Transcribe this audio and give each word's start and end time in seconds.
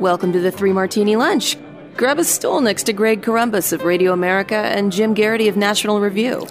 Welcome 0.00 0.32
to 0.32 0.40
the 0.40 0.50
Three 0.50 0.72
Martini 0.72 1.14
Lunch. 1.14 1.56
Grab 1.96 2.18
a 2.18 2.24
stool 2.24 2.60
next 2.60 2.82
to 2.84 2.92
Greg 2.92 3.22
Corombos 3.22 3.72
of 3.72 3.84
Radio 3.84 4.12
America 4.12 4.56
and 4.56 4.90
Jim 4.90 5.14
Geraghty 5.14 5.46
of 5.46 5.56
National 5.56 6.00
Review. 6.00 6.44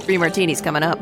Three 0.00 0.18
Martinis 0.18 0.60
coming 0.60 0.82
up. 0.82 1.00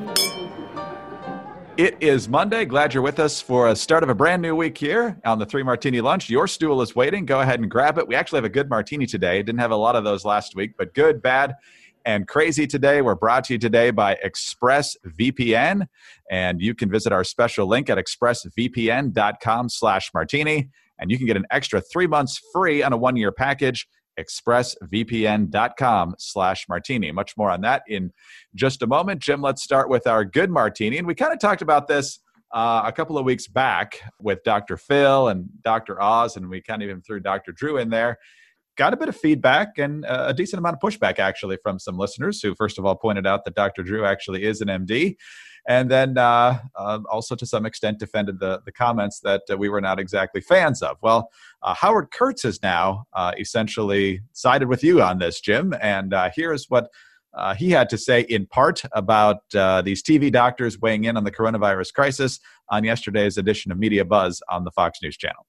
It 1.77 1.97
is 2.01 2.29
Monday. 2.29 2.65
Glad 2.65 2.95
you're 2.95 3.03
with 3.03 3.19
us 3.19 3.41
for 3.41 3.69
a 3.69 3.75
start 3.75 4.05
of 4.05 4.09
a 4.09 4.15
brand 4.15 4.41
new 4.41 4.55
week 4.55 4.79
here 4.79 5.21
on 5.25 5.41
the 5.41 5.45
Three 5.45 5.65
Martini 5.65 6.01
Lunch. 6.01 6.31
Your 6.31 6.47
stool 6.47 6.81
is 6.81 6.95
waiting. 6.95 7.27
Go 7.27 7.41
ahead 7.41 7.59
and 7.59 7.69
grab 7.69 7.99
it. 7.99 8.07
We 8.07 8.15
actually 8.15 8.39
have 8.39 8.45
a 8.45 8.49
good 8.49 8.71
martini 8.71 9.07
today. 9.07 9.43
Didn't 9.43 9.59
have 9.59 9.73
a 9.73 9.77
lot 9.77 9.97
of 9.97 10.05
those 10.05 10.25
last 10.25 10.55
week, 10.55 10.75
but 10.79 10.95
good, 10.95 11.21
bad, 11.21 11.57
and 12.05 12.29
crazy 12.29 12.69
today. 12.69 13.03
We're 13.03 13.17
brought 13.17 13.45
to 13.45 13.55
you 13.55 13.59
today 13.59 13.91
by 13.91 14.17
ExpressVPN, 14.25 15.89
and 16.31 16.63
you 16.63 16.73
can 16.73 16.89
visit 16.89 17.13
our 17.13 17.25
special 17.25 17.67
link 17.67 17.91
at 17.91 17.99
expressvpn.com 17.99 19.69
slash 19.69 20.15
martini, 20.15 20.71
and 20.99 21.11
you 21.11 21.19
can 21.19 21.27
get 21.27 21.37
an 21.37 21.47
extra 21.51 21.81
three 21.81 22.07
months 22.07 22.41
free 22.53 22.83
on 22.83 22.93
a 22.93 22.97
one-year 22.97 23.33
package. 23.33 23.87
expressvpn.com 24.19 26.15
slash 26.19 26.67
martini. 26.69 27.13
Much 27.13 27.37
more 27.37 27.51
on 27.51 27.61
that 27.61 27.83
in 27.87 28.11
just 28.55 28.83
a 28.83 28.87
moment. 28.87 29.21
Jim 29.21 29.43
let's 29.43 29.63
start 29.63 29.91
with 29.91 30.07
our 30.07 30.25
good 30.25 30.51
martini. 30.51 30.97
And 30.99 31.07
we 31.07 31.15
kind 31.15 31.33
of 31.33 31.39
talked 31.39 31.61
about 31.61 31.87
this 31.87 32.19
uh, 32.55 32.83
a 32.87 32.93
couple 32.93 33.19
of 33.19 33.25
weeks 33.25 33.47
back 33.49 34.01
with 34.21 34.39
dr 34.45 34.77
phil 34.77 35.29
and 35.29 35.49
dr 35.63 36.01
oz 36.01 36.37
and 36.37 36.49
we 36.49 36.63
kind 36.63 36.81
of 36.81 36.89
even 36.89 37.03
threw 37.03 37.21
dr 37.21 37.51
drew 37.53 37.77
in 37.77 37.91
there. 37.91 38.17
Got 38.79 38.95
a 38.95 38.97
bit 38.97 39.09
of 39.09 39.17
feedback 39.17 39.79
and 39.79 40.05
a 40.09 40.33
decent 40.33 40.59
amount 40.59 40.77
of 40.77 40.81
pushback 40.81 41.19
actually 41.19 41.59
from 41.63 41.79
some 41.79 41.99
listeners 41.99 42.41
who 42.41 42.55
first 42.55 42.79
of 42.79 42.87
all 42.87 42.95
pointed 42.95 43.27
out 43.27 43.45
that 43.45 43.55
dr 43.55 43.83
drew 43.83 44.07
actually 44.07 44.45
is 44.45 44.61
an 44.61 44.69
md 44.69 45.17
and 45.69 45.91
then 45.91 46.17
uh, 46.17 46.59
uh, 46.77 47.01
also 47.11 47.35
to 47.35 47.47
some 47.47 47.67
extent 47.67 47.99
defended 47.99 48.39
the, 48.41 48.61
the 48.65 48.73
comments 48.73 49.21
that 49.21 49.43
uh, 49.51 49.57
we 49.57 49.69
were 49.69 49.81
not 49.81 49.99
exactly 49.99 50.41
fans 50.41 50.83
of 50.83 50.97
well 51.03 51.31
uh, 51.63 51.75
howard 51.75 52.11
kurtz 52.11 52.43
has 52.43 52.63
now 52.63 53.05
uh, 53.15 53.33
essentially 53.39 54.21
sided 54.33 54.69
with 54.69 54.83
you 54.83 55.03
on 55.03 55.19
this 55.19 55.41
jim 55.41 55.75
and 55.81 56.15
uh, 56.15 56.31
here's 56.35 56.67
what 56.69 56.89
he 57.59 57.71
had 57.71 57.91
to 57.91 57.99
say 57.99 58.23
in 58.23 58.47
part 58.47 58.83
about 58.93 59.41
these 59.85 60.03
TV 60.03 60.33
doctors 60.33 60.81
weighing 60.81 61.05
in 61.05 61.19
on 61.19 61.25
the 61.25 61.31
coronavirus 61.31 61.93
crisis 61.93 62.41
on 62.71 62.83
yesterday's 62.83 63.37
edition 63.37 63.71
of 63.71 63.79
Media 63.79 64.07
Buzz 64.07 64.43
on 64.51 64.65
the 64.65 64.71
Fox 64.71 65.01
News 65.03 65.19
channel. 65.19 65.45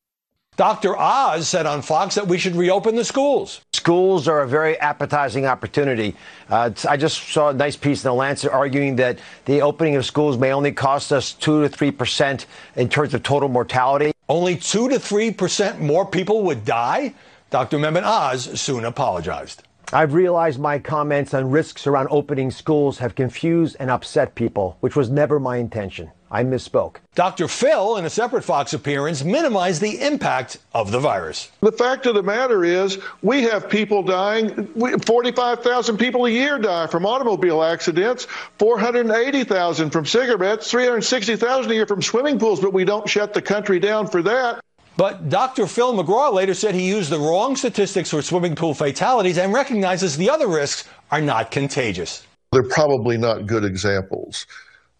Dr. 0.57 0.97
Oz 0.97 1.47
said 1.47 1.67
on 1.67 1.83
Fox 1.83 2.15
that 2.15 2.27
we 2.27 2.39
should 2.39 2.55
reopen 2.55 2.95
the 2.95 3.05
schools. 3.05 3.61
Schools 3.73 4.27
are 4.27 4.41
a 4.41 4.47
very 4.47 4.75
appetizing 4.79 5.45
opportunity. 5.45 6.15
Uh, 6.49 6.71
I 6.89 6.97
just 6.97 7.29
saw 7.29 7.49
a 7.49 7.53
nice 7.53 7.77
piece 7.77 8.03
in 8.03 8.09
the 8.09 8.15
Lancet 8.15 8.51
arguing 8.51 8.95
that 8.95 9.19
the 9.45 9.61
opening 9.61 9.95
of 9.97 10.05
schools 10.05 10.35
may 10.35 10.51
only 10.51 10.71
cost 10.71 11.13
us 11.13 11.33
2 11.33 11.61
to 11.61 11.69
3 11.69 11.91
percent 11.91 12.47
in 12.75 12.89
terms 12.89 13.13
of 13.13 13.21
total 13.21 13.49
mortality. 13.49 14.11
Only 14.27 14.55
2 14.55 14.89
to 14.89 14.99
3 14.99 15.31
percent 15.31 15.79
more 15.79 16.07
people 16.07 16.41
would 16.43 16.65
die? 16.65 17.13
Dr. 17.51 17.77
Mehmet 17.77 18.03
Oz 18.03 18.59
soon 18.59 18.83
apologized. 18.83 19.61
I've 19.93 20.13
realized 20.13 20.59
my 20.59 20.79
comments 20.79 21.33
on 21.33 21.49
risks 21.49 21.87
around 21.87 22.09
opening 22.11 22.51
schools 22.51 22.97
have 22.97 23.15
confused 23.15 23.77
and 23.79 23.89
upset 23.89 24.35
people, 24.35 24.75
which 24.81 24.97
was 24.97 25.09
never 25.09 25.39
my 25.39 25.57
intention. 25.57 26.11
I 26.29 26.43
misspoke. 26.43 26.97
Dr. 27.15 27.47
Phil, 27.47 27.95
in 27.95 28.03
a 28.03 28.09
separate 28.09 28.43
Fox 28.43 28.73
appearance, 28.73 29.23
minimized 29.23 29.81
the 29.81 30.01
impact 30.01 30.57
of 30.73 30.91
the 30.91 30.99
virus. 30.99 31.49
The 31.61 31.71
fact 31.71 32.05
of 32.05 32.15
the 32.15 32.23
matter 32.23 32.65
is, 32.65 32.99
we 33.21 33.43
have 33.43 33.69
people 33.69 34.03
dying. 34.03 34.67
45,000 35.03 35.97
people 35.97 36.25
a 36.25 36.29
year 36.29 36.59
die 36.59 36.87
from 36.87 37.05
automobile 37.05 37.63
accidents, 37.63 38.27
480,000 38.59 39.89
from 39.89 40.05
cigarettes, 40.05 40.69
360,000 40.69 41.71
a 41.71 41.73
year 41.73 41.87
from 41.87 42.01
swimming 42.01 42.37
pools, 42.37 42.59
but 42.59 42.73
we 42.73 42.83
don't 42.83 43.07
shut 43.07 43.33
the 43.33 43.41
country 43.41 43.79
down 43.79 44.07
for 44.07 44.21
that. 44.23 44.59
But 44.97 45.29
Dr. 45.29 45.67
Phil 45.67 45.93
McGraw 45.93 46.33
later 46.33 46.55
said 46.55 46.73
he 46.73 46.87
used 46.87 47.11
the 47.11 47.19
wrong 47.19 47.55
statistics 47.55 48.09
for 48.09 48.23
swimming 48.23 48.55
pool 48.55 48.73
fatalities 48.73 49.37
and 49.37 49.53
recognizes 49.53 50.17
the 50.17 50.29
other 50.29 50.47
risks 50.47 50.89
are 51.11 51.21
not 51.21 51.51
contagious. 51.51 52.25
They're 52.51 52.63
probably 52.63 53.15
not 53.15 53.45
good 53.45 53.63
examples. 53.63 54.47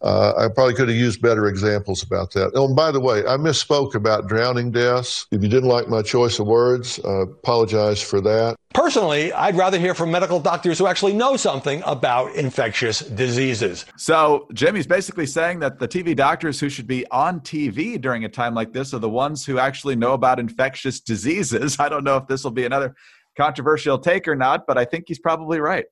Uh, 0.02 0.34
I 0.38 0.48
probably 0.48 0.76
could 0.76 0.90
have 0.90 0.98
used 0.98 1.22
better 1.22 1.48
examples 1.48 2.04
about 2.04 2.32
that. 2.34 2.52
Oh, 2.54 2.66
and 2.66 2.76
by 2.76 2.92
the 2.92 3.00
way, 3.00 3.22
I 3.22 3.38
misspoke 3.38 3.96
about 3.96 4.28
drowning 4.28 4.72
deaths. 4.72 5.26
If 5.32 5.42
you 5.42 5.50
didn't 5.50 5.70
like 5.70 5.88
my 5.88 6.02
choice 6.02 6.40
of 6.40 6.48
words, 6.48 7.00
uh, 7.04 7.22
apologize 7.22 8.02
for 8.02 8.22
that. 8.22 8.56
Personally, 8.74 9.34
I'd 9.34 9.56
rather 9.56 9.80
hear 9.80 9.96
from 9.96 10.12
medical 10.12 10.40
doctors 10.40 10.78
who 10.78 10.86
actually 10.86 11.14
know 11.14 11.36
something 11.36 11.82
about 11.86 12.36
infectious 12.36 13.00
diseases. 13.00 13.86
So, 13.98 14.48
Jimmy's 14.54 14.86
basically 14.86 15.26
saying 15.26 15.60
that 15.60 15.80
the 15.80 15.88
TV 15.88 16.16
doctors 16.16 16.60
who 16.60 16.70
should 16.70 16.86
be 16.86 17.10
on 17.10 17.40
TV 17.40 18.00
during 18.00 18.24
a 18.24 18.30
time 18.30 18.54
like 18.54 18.74
this 18.74 18.94
are 18.94 19.00
the 19.00 19.10
ones 19.10 19.46
who 19.46 19.58
actually 19.58 19.96
know 19.96 20.14
about 20.14 20.40
infectious 20.40 21.00
diseases. 21.00 21.80
I 21.80 21.90
don't 21.90 22.04
know 22.04 22.18
if 22.18 22.28
this 22.28 22.44
will 22.44 22.52
be 22.52 22.66
another 22.66 22.96
controversial 23.36 23.98
take 23.98 24.28
or 24.28 24.36
not, 24.36 24.68
but 24.68 24.78
I 24.78 24.86
think 24.86 25.06
he's 25.08 25.20
probably 25.20 25.60
right. 25.60 25.86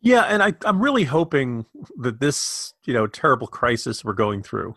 Yeah, 0.00 0.22
and 0.22 0.42
I, 0.42 0.54
I'm 0.64 0.80
really 0.80 1.04
hoping 1.04 1.66
that 1.98 2.20
this, 2.20 2.72
you 2.86 2.94
know, 2.94 3.06
terrible 3.06 3.48
crisis 3.48 4.04
we're 4.04 4.12
going 4.12 4.42
through, 4.42 4.74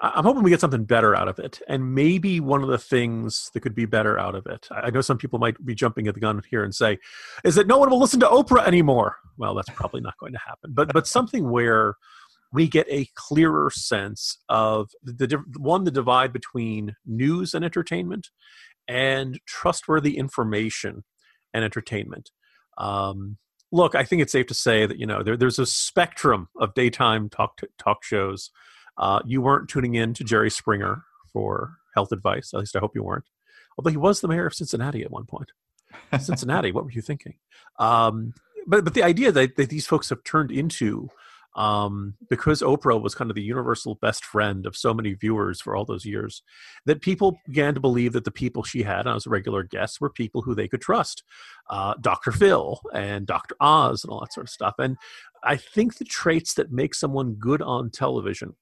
I'm 0.00 0.24
hoping 0.24 0.42
we 0.42 0.50
get 0.50 0.60
something 0.60 0.84
better 0.84 1.14
out 1.14 1.28
of 1.28 1.38
it. 1.38 1.60
And 1.68 1.94
maybe 1.94 2.40
one 2.40 2.62
of 2.62 2.68
the 2.68 2.78
things 2.78 3.50
that 3.52 3.60
could 3.60 3.74
be 3.74 3.84
better 3.84 4.18
out 4.18 4.34
of 4.34 4.46
it, 4.46 4.66
I 4.70 4.90
know 4.90 5.02
some 5.02 5.18
people 5.18 5.38
might 5.38 5.64
be 5.64 5.74
jumping 5.74 6.08
at 6.08 6.14
the 6.14 6.20
gun 6.20 6.40
here 6.50 6.64
and 6.64 6.74
say, 6.74 6.98
is 7.44 7.54
that 7.56 7.66
no 7.66 7.78
one 7.78 7.90
will 7.90 8.00
listen 8.00 8.20
to 8.20 8.26
Oprah 8.26 8.66
anymore. 8.66 9.16
Well, 9.36 9.54
that's 9.54 9.70
probably 9.70 10.00
not 10.00 10.16
going 10.18 10.32
to 10.32 10.38
happen. 10.38 10.72
But 10.72 10.92
but 10.92 11.06
something 11.06 11.50
where 11.50 11.94
we 12.52 12.66
get 12.66 12.86
a 12.90 13.08
clearer 13.14 13.70
sense 13.70 14.38
of 14.48 14.90
the 15.02 15.42
one 15.56 15.84
the 15.84 15.90
divide 15.90 16.32
between 16.32 16.96
news 17.06 17.54
and 17.54 17.64
entertainment 17.64 18.30
and 18.88 19.38
trustworthy 19.46 20.16
information 20.16 21.04
and 21.52 21.62
entertainment. 21.62 22.30
Um, 22.78 23.36
look, 23.72 23.94
I 23.94 24.04
think 24.04 24.22
it's 24.22 24.32
safe 24.32 24.46
to 24.46 24.54
say 24.54 24.86
that 24.86 24.98
you 24.98 25.06
know 25.06 25.22
there, 25.22 25.36
there's 25.36 25.58
a 25.58 25.66
spectrum 25.66 26.48
of 26.58 26.74
daytime 26.74 27.28
talk 27.28 27.60
talk 27.78 28.02
shows. 28.04 28.50
Uh, 28.96 29.20
you 29.24 29.40
weren't 29.40 29.68
tuning 29.68 29.94
in 29.94 30.14
to 30.14 30.24
Jerry 30.24 30.50
Springer 30.50 31.04
for 31.32 31.76
health 31.94 32.12
advice. 32.12 32.52
At 32.52 32.60
least 32.60 32.76
I 32.76 32.80
hope 32.80 32.94
you 32.94 33.02
weren't. 33.02 33.24
Although 33.78 33.90
he 33.90 33.96
was 33.96 34.20
the 34.20 34.28
mayor 34.28 34.46
of 34.46 34.54
Cincinnati 34.54 35.02
at 35.02 35.10
one 35.10 35.24
point. 35.24 35.52
Cincinnati, 36.20 36.72
what 36.72 36.84
were 36.84 36.90
you 36.90 37.02
thinking? 37.02 37.34
Um, 37.78 38.34
but 38.66 38.84
but 38.84 38.94
the 38.94 39.02
idea 39.02 39.32
that, 39.32 39.56
that 39.56 39.70
these 39.70 39.86
folks 39.86 40.10
have 40.10 40.22
turned 40.24 40.50
into 40.50 41.08
um, 41.56 42.14
because 42.28 42.62
Oprah 42.62 43.00
was 43.00 43.14
kind 43.14 43.30
of 43.30 43.34
the 43.34 43.42
universal 43.42 43.96
best 43.96 44.24
friend 44.24 44.66
of 44.66 44.76
so 44.76 44.94
many 44.94 45.14
viewers 45.14 45.60
for 45.60 45.74
all 45.74 45.84
those 45.84 46.04
years, 46.04 46.42
that 46.86 47.00
people 47.00 47.40
began 47.46 47.74
to 47.74 47.80
believe 47.80 48.12
that 48.12 48.24
the 48.24 48.30
people 48.30 48.62
she 48.62 48.82
had 48.82 49.06
as 49.06 49.26
regular 49.26 49.62
guests 49.62 50.00
were 50.00 50.10
people 50.10 50.42
who 50.42 50.54
they 50.54 50.68
could 50.68 50.80
trust, 50.80 51.24
uh, 51.68 51.94
Dr. 52.00 52.32
Phil 52.32 52.80
and 52.94 53.26
Dr. 53.26 53.56
Oz 53.60 54.04
and 54.04 54.12
all 54.12 54.20
that 54.20 54.32
sort 54.32 54.46
of 54.46 54.50
stuff. 54.50 54.74
And 54.78 54.96
I 55.42 55.56
think 55.56 55.96
the 55.96 56.04
traits 56.04 56.54
that 56.54 56.70
make 56.70 56.94
someone 56.94 57.34
good 57.34 57.62
on 57.62 57.90
television, 57.90 58.54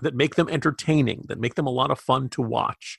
that 0.00 0.14
make 0.14 0.36
them 0.36 0.48
entertaining, 0.48 1.24
that 1.28 1.40
make 1.40 1.54
them 1.54 1.66
a 1.66 1.70
lot 1.70 1.90
of 1.90 2.00
fun 2.00 2.30
to 2.30 2.40
watch, 2.40 2.98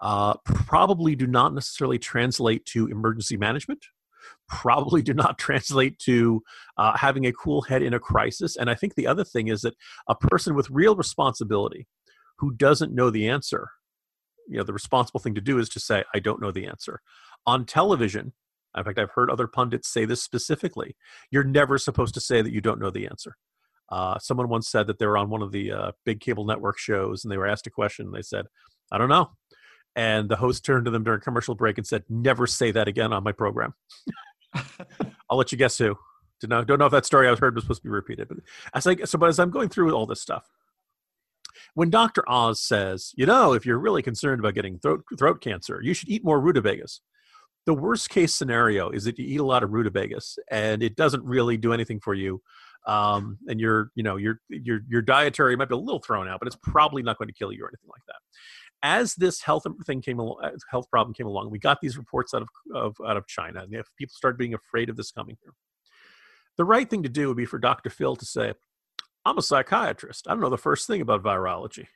uh, 0.00 0.34
probably 0.44 1.16
do 1.16 1.26
not 1.26 1.54
necessarily 1.54 1.98
translate 1.98 2.64
to 2.66 2.86
emergency 2.86 3.36
management 3.36 3.86
probably 4.48 5.02
do 5.02 5.14
not 5.14 5.38
translate 5.38 5.98
to 6.00 6.42
uh, 6.78 6.96
having 6.96 7.26
a 7.26 7.32
cool 7.32 7.62
head 7.62 7.82
in 7.82 7.94
a 7.94 8.00
crisis. 8.00 8.56
And 8.56 8.70
I 8.70 8.74
think 8.74 8.94
the 8.94 9.06
other 9.06 9.24
thing 9.24 9.48
is 9.48 9.62
that 9.62 9.74
a 10.08 10.14
person 10.14 10.54
with 10.54 10.70
real 10.70 10.96
responsibility 10.96 11.86
who 12.38 12.52
doesn't 12.52 12.94
know 12.94 13.10
the 13.10 13.28
answer, 13.28 13.70
you 14.48 14.58
know, 14.58 14.64
the 14.64 14.72
responsible 14.72 15.20
thing 15.20 15.34
to 15.34 15.40
do 15.40 15.58
is 15.58 15.68
to 15.70 15.80
say, 15.80 16.04
I 16.14 16.18
don't 16.18 16.40
know 16.40 16.52
the 16.52 16.66
answer. 16.66 17.00
On 17.46 17.64
television, 17.64 18.32
in 18.76 18.84
fact, 18.84 18.98
I've 18.98 19.10
heard 19.10 19.30
other 19.30 19.46
pundits 19.46 19.88
say 19.88 20.04
this 20.04 20.22
specifically, 20.22 20.96
you're 21.30 21.44
never 21.44 21.78
supposed 21.78 22.14
to 22.14 22.20
say 22.20 22.42
that 22.42 22.52
you 22.52 22.60
don't 22.60 22.80
know 22.80 22.90
the 22.90 23.06
answer. 23.06 23.36
Uh, 23.88 24.18
someone 24.18 24.48
once 24.48 24.68
said 24.68 24.86
that 24.86 24.98
they 24.98 25.06
were 25.06 25.16
on 25.16 25.30
one 25.30 25.42
of 25.42 25.52
the 25.52 25.72
uh, 25.72 25.92
big 26.04 26.20
cable 26.20 26.44
network 26.44 26.78
shows 26.78 27.24
and 27.24 27.32
they 27.32 27.38
were 27.38 27.46
asked 27.46 27.66
a 27.66 27.70
question. 27.70 28.06
And 28.06 28.14
they 28.14 28.22
said, 28.22 28.46
I 28.90 28.98
don't 28.98 29.08
know. 29.08 29.30
And 29.96 30.28
the 30.28 30.36
host 30.36 30.64
turned 30.64 30.84
to 30.84 30.90
them 30.90 31.02
during 31.02 31.22
commercial 31.22 31.54
break 31.54 31.78
and 31.78 31.86
said, 31.86 32.04
Never 32.08 32.46
say 32.46 32.70
that 32.70 32.86
again 32.86 33.12
on 33.12 33.24
my 33.24 33.32
program. 33.32 33.74
I'll 35.30 35.38
let 35.38 35.50
you 35.50 35.58
guess 35.58 35.76
who. 35.78 35.96
Don't 36.40 36.50
know, 36.50 36.64
don't 36.64 36.78
know 36.78 36.84
if 36.84 36.92
that 36.92 37.06
story 37.06 37.28
I 37.28 37.34
heard 37.34 37.54
was 37.54 37.64
supposed 37.64 37.80
to 37.80 37.88
be 37.88 37.90
repeated. 37.90 38.28
But 38.28 38.38
as 38.74 38.86
I 38.86 38.94
so, 39.04 39.16
but 39.18 39.30
as 39.30 39.38
I'm 39.38 39.50
going 39.50 39.70
through 39.70 39.92
all 39.94 40.04
this 40.04 40.20
stuff, 40.20 40.46
when 41.74 41.88
Dr. 41.88 42.24
Oz 42.28 42.60
says, 42.60 43.12
you 43.16 43.24
know, 43.24 43.54
if 43.54 43.64
you're 43.64 43.78
really 43.78 44.02
concerned 44.02 44.40
about 44.40 44.54
getting 44.54 44.78
throat, 44.78 45.02
throat 45.18 45.40
cancer, 45.40 45.80
you 45.82 45.94
should 45.94 46.10
eat 46.10 46.24
more 46.24 46.40
rutabagas. 46.40 47.00
The 47.64 47.74
worst 47.74 48.10
case 48.10 48.34
scenario 48.34 48.90
is 48.90 49.04
that 49.04 49.18
you 49.18 49.26
eat 49.26 49.40
a 49.40 49.44
lot 49.44 49.62
of 49.62 49.70
rutabagas 49.72 50.38
and 50.50 50.82
it 50.82 50.94
doesn't 50.94 51.24
really 51.24 51.56
do 51.56 51.72
anything 51.72 52.00
for 52.00 52.14
you. 52.14 52.40
Um, 52.86 53.38
and 53.48 53.58
your, 53.58 53.90
you 53.96 54.04
know, 54.04 54.16
your, 54.16 54.40
your, 54.48 54.80
your 54.88 55.02
dietary 55.02 55.56
might 55.56 55.68
be 55.68 55.74
a 55.74 55.78
little 55.78 55.98
thrown 55.98 56.28
out, 56.28 56.38
but 56.38 56.46
it's 56.46 56.58
probably 56.62 57.02
not 57.02 57.18
going 57.18 57.26
to 57.26 57.34
kill 57.34 57.52
you 57.52 57.64
or 57.64 57.68
anything 57.68 57.90
like 57.90 58.02
that 58.06 58.16
as 58.82 59.14
this 59.14 59.40
health 59.40 59.66
thing 59.86 60.00
came 60.00 60.18
along, 60.18 60.38
health 60.70 60.90
problem 60.90 61.14
came 61.14 61.26
along, 61.26 61.50
we 61.50 61.58
got 61.58 61.80
these 61.80 61.96
reports 61.96 62.34
out 62.34 62.42
of, 62.42 62.48
of 62.74 62.96
out 63.06 63.16
of 63.16 63.26
China, 63.26 63.62
and 63.62 63.74
if 63.74 63.86
people 63.96 64.14
started 64.14 64.38
being 64.38 64.54
afraid 64.54 64.88
of 64.88 64.96
this 64.96 65.10
coming 65.10 65.36
here, 65.42 65.52
the 66.56 66.64
right 66.64 66.88
thing 66.88 67.02
to 67.02 67.08
do 67.08 67.28
would 67.28 67.36
be 67.36 67.46
for 67.46 67.58
Dr. 67.58 67.90
Phil 67.90 68.16
to 68.16 68.26
say, 68.26 68.54
"I'm 69.24 69.38
a 69.38 69.42
psychiatrist. 69.42 70.26
I 70.28 70.32
don't 70.32 70.40
know 70.40 70.50
the 70.50 70.58
first 70.58 70.86
thing 70.86 71.00
about 71.00 71.22
virology. 71.22 71.86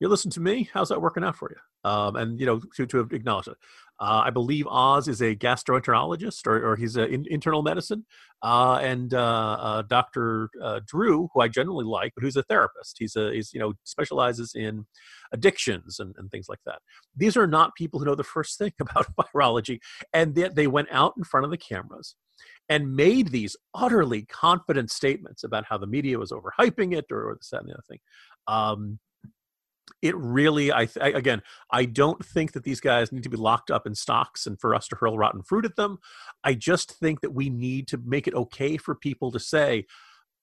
you 0.00 0.08
listen 0.08 0.30
to 0.32 0.40
me. 0.40 0.68
How's 0.72 0.90
that 0.90 1.02
working 1.02 1.24
out 1.24 1.36
for 1.36 1.50
you? 1.50 1.90
Um, 1.90 2.16
and 2.16 2.40
you 2.40 2.46
know, 2.46 2.60
to, 2.76 2.86
to 2.86 3.00
acknowledge 3.12 3.48
it. 3.48 3.56
Uh, 4.00 4.22
I 4.26 4.30
believe 4.30 4.66
Oz 4.68 5.08
is 5.08 5.20
a 5.20 5.34
gastroenterologist, 5.34 6.46
or, 6.46 6.64
or 6.64 6.76
he's 6.76 6.96
an 6.96 7.12
in, 7.12 7.24
internal 7.28 7.62
medicine, 7.62 8.06
uh, 8.42 8.78
and 8.80 9.12
uh, 9.12 9.56
uh 9.60 9.82
Dr. 9.82 10.50
Uh, 10.62 10.80
Drew, 10.86 11.28
who 11.34 11.40
I 11.40 11.48
generally 11.48 11.84
like, 11.84 12.12
but 12.14 12.22
who's 12.22 12.36
a 12.36 12.44
therapist. 12.44 12.96
He's 12.98 13.16
a 13.16 13.32
he's 13.32 13.52
you 13.52 13.58
know 13.58 13.74
specializes 13.84 14.52
in 14.54 14.86
addictions 15.32 15.98
and, 15.98 16.14
and 16.16 16.30
things 16.30 16.48
like 16.48 16.60
that. 16.64 16.78
These 17.16 17.36
are 17.36 17.46
not 17.46 17.74
people 17.74 17.98
who 17.98 18.06
know 18.06 18.14
the 18.14 18.24
first 18.24 18.56
thing 18.58 18.72
about 18.80 19.08
virology, 19.16 19.80
and 20.12 20.36
yet 20.36 20.54
they 20.54 20.68
went 20.68 20.88
out 20.92 21.14
in 21.16 21.24
front 21.24 21.44
of 21.44 21.50
the 21.50 21.58
cameras 21.58 22.14
and 22.68 22.94
made 22.94 23.28
these 23.28 23.56
utterly 23.74 24.22
confident 24.22 24.90
statements 24.90 25.42
about 25.42 25.64
how 25.68 25.78
the 25.78 25.86
media 25.86 26.18
was 26.18 26.32
overhyping 26.32 26.96
it 26.96 27.06
or, 27.10 27.30
or 27.30 27.34
this, 27.34 27.50
that, 27.50 27.62
and 27.62 27.68
the 27.68 27.74
other 27.74 27.82
thing. 27.88 27.98
Um, 28.46 28.98
it 30.02 30.16
really 30.16 30.72
I, 30.72 30.86
th- 30.86 30.98
I, 31.02 31.08
again 31.16 31.42
i 31.70 31.84
don't 31.84 32.24
think 32.24 32.52
that 32.52 32.64
these 32.64 32.80
guys 32.80 33.12
need 33.12 33.22
to 33.24 33.28
be 33.28 33.36
locked 33.36 33.70
up 33.70 33.86
in 33.86 33.94
stocks 33.94 34.46
and 34.46 34.58
for 34.60 34.74
us 34.74 34.88
to 34.88 34.96
hurl 34.96 35.18
rotten 35.18 35.42
fruit 35.42 35.64
at 35.64 35.76
them. 35.76 35.98
I 36.44 36.54
just 36.54 36.92
think 36.98 37.20
that 37.20 37.34
we 37.34 37.50
need 37.50 37.88
to 37.88 38.00
make 38.04 38.26
it 38.26 38.34
okay 38.34 38.76
for 38.76 38.94
people 38.94 39.30
to 39.32 39.40
say 39.40 39.86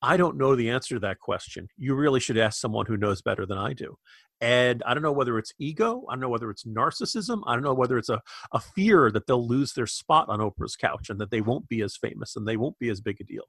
i 0.01 0.17
don't 0.17 0.37
know 0.37 0.55
the 0.55 0.69
answer 0.69 0.95
to 0.95 0.99
that 0.99 1.19
question. 1.19 1.67
You 1.77 1.95
really 1.95 2.19
should 2.19 2.37
ask 2.37 2.59
someone 2.59 2.85
who 2.85 2.97
knows 2.97 3.21
better 3.21 3.45
than 3.45 3.57
i 3.57 3.73
do. 3.73 3.97
And 4.41 4.83
i 4.85 4.93
don't 4.93 5.03
know 5.03 5.11
whether 5.11 5.37
it's 5.37 5.53
ego 5.59 6.03
i 6.09 6.13
don't 6.13 6.21
know 6.21 6.29
whether 6.29 6.51
it's 6.51 6.65
narcissism 6.65 7.41
i 7.47 7.53
don't 7.53 7.63
know 7.63 7.73
whether 7.73 7.97
it's 7.97 8.09
a, 8.09 8.21
a 8.51 8.59
fear 8.59 9.09
that 9.11 9.27
they'll 9.27 9.47
lose 9.47 9.73
their 9.73 9.87
spot 9.87 10.27
on 10.27 10.39
oprah's 10.39 10.75
couch 10.75 11.09
and 11.09 11.19
that 11.19 11.31
they 11.31 11.41
won't 11.41 11.69
be 11.69 11.81
as 11.81 11.95
famous 11.95 12.35
and 12.35 12.45
they 12.45 12.57
won't 12.57 12.77
be 12.79 12.89
as 12.89 12.99
big 13.01 13.21
a 13.21 13.23
deal. 13.23 13.45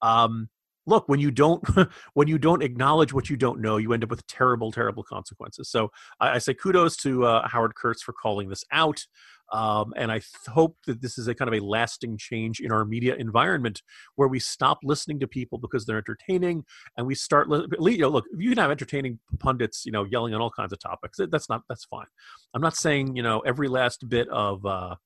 Um, 0.00 0.48
look 0.86 1.08
when 1.08 1.20
you 1.20 1.30
don't 1.30 1.62
when 2.14 2.28
you 2.28 2.38
don't 2.38 2.62
acknowledge 2.62 3.12
what 3.12 3.30
you 3.30 3.36
don't 3.36 3.60
know 3.60 3.76
you 3.76 3.92
end 3.92 4.04
up 4.04 4.10
with 4.10 4.26
terrible 4.26 4.72
terrible 4.72 5.02
consequences. 5.02 5.68
So 5.68 5.90
i, 6.20 6.36
I 6.36 6.38
say 6.38 6.54
kudos 6.54 6.96
to 6.98 7.24
uh, 7.24 7.48
howard 7.48 7.74
kurtz 7.74 8.02
for 8.02 8.12
calling 8.12 8.48
this 8.48 8.64
out 8.72 9.04
um, 9.52 9.92
and 9.96 10.10
i 10.10 10.16
th- 10.18 10.26
hope 10.48 10.76
that 10.86 11.00
this 11.02 11.18
is 11.18 11.28
a 11.28 11.34
kind 11.34 11.48
of 11.48 11.54
a 11.60 11.64
lasting 11.64 12.16
change 12.16 12.60
in 12.60 12.72
our 12.72 12.84
media 12.84 13.14
environment 13.16 13.82
where 14.16 14.28
we 14.28 14.38
stop 14.38 14.78
listening 14.82 15.20
to 15.20 15.26
people 15.26 15.58
because 15.58 15.84
they're 15.84 15.98
entertaining 15.98 16.64
and 16.96 17.06
we 17.06 17.14
start 17.14 17.48
li- 17.48 17.92
you 17.92 17.98
know 17.98 18.08
look 18.08 18.24
you 18.36 18.48
can 18.48 18.58
have 18.58 18.70
entertaining 18.70 19.18
pundits 19.38 19.84
you 19.84 19.92
know 19.92 20.04
yelling 20.04 20.34
on 20.34 20.40
all 20.40 20.50
kinds 20.50 20.72
of 20.72 20.78
topics. 20.78 21.18
That's 21.30 21.48
not 21.48 21.62
that's 21.68 21.84
fine. 21.84 22.06
I'm 22.54 22.62
not 22.62 22.76
saying 22.76 23.16
you 23.16 23.22
know 23.22 23.40
every 23.40 23.68
last 23.68 24.08
bit 24.08 24.28
of 24.28 24.64
uh, 24.64 24.96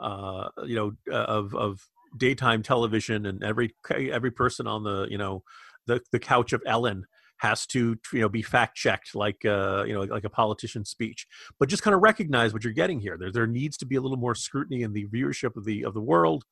uh, 0.00 0.48
you 0.64 0.74
know, 0.74 0.92
uh, 1.12 1.24
of 1.24 1.54
of 1.54 1.88
daytime 2.16 2.62
television 2.62 3.26
and 3.26 3.42
every 3.42 3.74
every 3.90 4.30
person 4.30 4.66
on 4.66 4.82
the 4.82 5.06
you 5.10 5.18
know 5.18 5.42
the 5.86 6.00
the 6.12 6.18
couch 6.18 6.52
of 6.52 6.62
Ellen 6.66 7.04
has 7.38 7.66
to 7.66 7.96
you 8.12 8.20
know 8.20 8.28
be 8.28 8.42
fact 8.42 8.76
checked 8.76 9.14
like 9.14 9.44
uh, 9.44 9.84
you 9.86 9.92
know 9.92 10.00
like 10.02 10.24
a 10.24 10.30
politician's 10.30 10.90
speech. 10.90 11.26
But 11.58 11.68
just 11.68 11.82
kind 11.82 11.94
of 11.94 12.02
recognize 12.02 12.52
what 12.52 12.64
you're 12.64 12.72
getting 12.72 13.00
here. 13.00 13.16
There 13.18 13.32
there 13.32 13.46
needs 13.46 13.76
to 13.78 13.86
be 13.86 13.96
a 13.96 14.00
little 14.00 14.16
more 14.16 14.34
scrutiny 14.34 14.82
in 14.82 14.92
the 14.92 15.06
viewership 15.08 15.56
of 15.56 15.64
the 15.64 15.84
of 15.84 15.94
the 15.94 16.00
world 16.00 16.44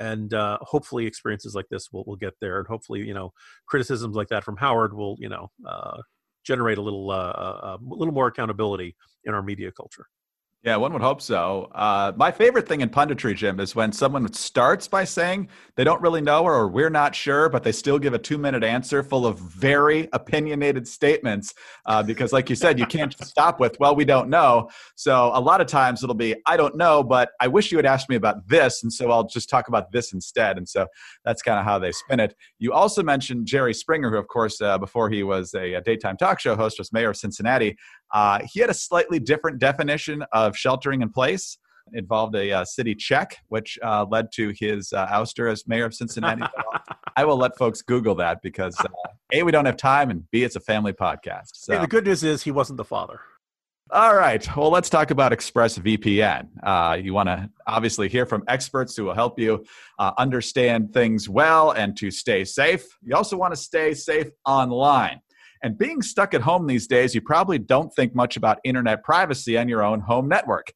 and 0.00 0.32
uh, 0.32 0.58
hopefully 0.62 1.06
experiences 1.06 1.54
like 1.54 1.68
this 1.68 1.92
will 1.92 2.04
will 2.06 2.16
get 2.16 2.32
there 2.40 2.58
and 2.58 2.66
hopefully 2.66 3.00
you 3.06 3.14
know 3.14 3.32
criticisms 3.66 4.16
like 4.16 4.28
that 4.28 4.42
from 4.42 4.56
Howard 4.56 4.94
will 4.94 5.16
you 5.20 5.28
know 5.28 5.50
uh, 5.68 6.00
generate 6.42 6.78
a 6.78 6.82
little 6.82 7.10
uh, 7.10 7.14
uh, 7.14 7.76
a 7.80 7.94
little 7.94 8.14
more 8.14 8.26
accountability 8.26 8.96
in 9.24 9.34
our 9.34 9.42
media 9.42 9.70
culture 9.70 10.06
yeah, 10.62 10.76
one 10.76 10.92
would 10.92 11.00
hope 11.00 11.22
so. 11.22 11.70
Uh, 11.74 12.12
my 12.16 12.30
favorite 12.30 12.68
thing 12.68 12.82
in 12.82 12.90
punditry, 12.90 13.34
Jim, 13.34 13.58
is 13.60 13.74
when 13.74 13.92
someone 13.92 14.30
starts 14.34 14.86
by 14.86 15.04
saying 15.04 15.48
they 15.76 15.84
don't 15.84 16.02
really 16.02 16.20
know 16.20 16.44
or 16.44 16.68
we're 16.68 16.90
not 16.90 17.14
sure, 17.14 17.48
but 17.48 17.62
they 17.62 17.72
still 17.72 17.98
give 17.98 18.12
a 18.12 18.18
two 18.18 18.36
minute 18.36 18.62
answer 18.62 19.02
full 19.02 19.26
of 19.26 19.38
very 19.38 20.10
opinionated 20.12 20.86
statements. 20.86 21.54
Uh, 21.86 22.02
because, 22.02 22.34
like 22.34 22.50
you 22.50 22.56
said, 22.56 22.78
you 22.78 22.84
can't 22.84 23.14
stop 23.24 23.58
with, 23.58 23.80
well, 23.80 23.96
we 23.96 24.04
don't 24.04 24.28
know. 24.28 24.68
So, 24.96 25.30
a 25.32 25.40
lot 25.40 25.62
of 25.62 25.66
times 25.66 26.04
it'll 26.04 26.14
be, 26.14 26.34
I 26.44 26.58
don't 26.58 26.76
know, 26.76 27.02
but 27.02 27.30
I 27.40 27.48
wish 27.48 27.72
you 27.72 27.78
had 27.78 27.86
asked 27.86 28.10
me 28.10 28.16
about 28.16 28.46
this. 28.46 28.82
And 28.82 28.92
so 28.92 29.10
I'll 29.10 29.26
just 29.26 29.48
talk 29.48 29.68
about 29.68 29.92
this 29.92 30.12
instead. 30.12 30.58
And 30.58 30.68
so 30.68 30.86
that's 31.24 31.40
kind 31.40 31.58
of 31.58 31.64
how 31.64 31.78
they 31.78 31.92
spin 31.92 32.20
it. 32.20 32.34
You 32.58 32.74
also 32.74 33.02
mentioned 33.02 33.46
Jerry 33.46 33.72
Springer, 33.72 34.10
who, 34.10 34.18
of 34.18 34.28
course, 34.28 34.60
uh, 34.60 34.76
before 34.76 35.08
he 35.08 35.22
was 35.22 35.54
a, 35.54 35.74
a, 35.74 35.80
daytime 35.80 36.18
talk 36.18 36.38
show 36.38 36.54
host, 36.54 36.78
was 36.78 36.92
mayor 36.92 37.10
of 37.10 37.16
Cincinnati. 37.16 37.76
Uh, 38.12 38.40
he 38.50 38.60
had 38.60 38.70
a 38.70 38.74
slightly 38.74 39.18
different 39.18 39.58
definition 39.58 40.24
of 40.32 40.56
sheltering 40.56 41.02
in 41.02 41.10
place 41.10 41.58
involved 41.92 42.34
a 42.36 42.52
uh, 42.52 42.64
city 42.64 42.94
check, 42.94 43.36
which 43.48 43.78
uh, 43.82 44.04
led 44.08 44.30
to 44.32 44.52
his 44.58 44.92
uh, 44.92 45.06
ouster 45.08 45.50
as 45.50 45.66
mayor 45.66 45.86
of 45.86 45.94
Cincinnati. 45.94 46.42
I 47.16 47.24
will 47.24 47.36
let 47.36 47.56
folks 47.56 47.82
Google 47.82 48.14
that 48.16 48.42
because 48.42 48.78
uh, 48.78 48.86
A, 49.32 49.42
we 49.42 49.52
don't 49.52 49.66
have 49.66 49.76
time, 49.76 50.10
and 50.10 50.30
B, 50.30 50.44
it's 50.44 50.56
a 50.56 50.60
family 50.60 50.92
podcast. 50.92 51.50
So. 51.54 51.74
Hey, 51.74 51.80
the 51.80 51.88
good 51.88 52.06
news 52.06 52.22
is 52.22 52.42
he 52.42 52.50
wasn't 52.50 52.76
the 52.76 52.84
father. 52.84 53.20
All 53.92 54.14
right. 54.14 54.56
Well, 54.56 54.70
let's 54.70 54.88
talk 54.88 55.10
about 55.10 55.32
ExpressVPN. 55.32 56.48
Uh, 56.62 56.96
you 57.02 57.12
want 57.12 57.28
to 57.28 57.50
obviously 57.66 58.08
hear 58.08 58.24
from 58.24 58.44
experts 58.46 58.96
who 58.96 59.04
will 59.04 59.14
help 59.14 59.36
you 59.40 59.64
uh, 59.98 60.12
understand 60.16 60.92
things 60.94 61.28
well 61.28 61.72
and 61.72 61.96
to 61.96 62.12
stay 62.12 62.44
safe. 62.44 62.86
You 63.02 63.16
also 63.16 63.36
want 63.36 63.52
to 63.52 63.56
stay 63.56 63.94
safe 63.94 64.28
online. 64.46 65.20
And 65.62 65.76
being 65.76 66.00
stuck 66.02 66.34
at 66.34 66.40
home 66.40 66.66
these 66.66 66.86
days, 66.86 67.14
you 67.14 67.20
probably 67.20 67.58
don't 67.58 67.92
think 67.94 68.14
much 68.14 68.36
about 68.36 68.58
internet 68.64 69.04
privacy 69.04 69.58
on 69.58 69.68
your 69.68 69.82
own 69.82 70.00
home 70.00 70.28
network. 70.28 70.72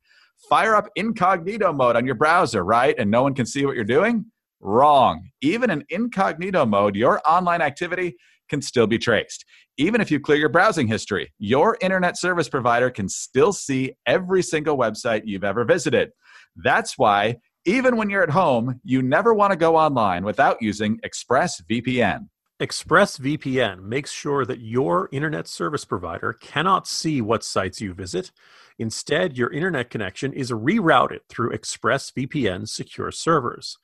Fire 0.49 0.77
up 0.77 0.89
incognito 0.97 1.73
mode 1.73 1.97
on 1.97 2.05
your 2.05 2.15
browser, 2.15 2.65
right? 2.65 2.95
And 2.99 3.11
no 3.11 3.23
one 3.23 3.35
can 3.35 3.47
see 3.47 3.65
what 3.65 3.77
you're 3.77 3.85
doing? 3.85 4.27
Wrong. 4.61 5.31
Even 5.41 5.71
in 5.71 5.85
incognito 5.89 6.67
mode, 6.67 6.97
your 6.97 7.21
online 7.27 7.63
activity 7.63 8.17
can 8.49 8.61
still 8.61 8.87
be 8.87 8.99
traced. 8.99 9.45
Even 9.79 10.01
if 10.01 10.11
you 10.11 10.21
clear 10.21 10.39
your 10.39 10.49
browsing 10.51 10.87
history, 10.87 11.33
your 11.39 11.79
internet 11.81 12.19
service 12.19 12.49
provider 12.49 12.91
can 12.91 13.09
still 13.09 13.53
see 13.53 13.93
every 14.07 14.43
single 14.43 14.77
website 14.77 15.23
you've 15.25 15.45
ever 15.45 15.65
visited. 15.65 16.11
That's 16.57 16.97
why, 16.99 17.37
even 17.65 17.97
when 17.97 18.11
you're 18.11 18.23
at 18.23 18.31
home, 18.31 18.81
you 18.85 19.03
never 19.03 19.33
want 19.33 19.53
to 19.53 19.57
go 19.57 19.77
online 19.77 20.25
without 20.25 20.61
using 20.61 21.01
ExpressVPN. 21.01 22.29
ExpressVPN 22.61 23.83
makes 23.83 24.13
sure 24.13 24.45
that 24.45 24.61
your 24.61 25.09
internet 25.11 25.49
service 25.49 25.85
provider 25.85 26.33
cannot 26.33 26.87
see 26.87 27.21
what 27.21 27.43
sites 27.43 27.81
you 27.81 27.93
visit. 27.93 28.31
Instead, 28.79 29.37
your 29.37 29.53
internet 29.53 29.91
connection 29.91 30.33
is 30.33 30.53
rerouted 30.53 31.21
through 31.29 31.51
ExpressVPN 31.51 32.69
secure 32.69 33.11
servers. 33.11 33.79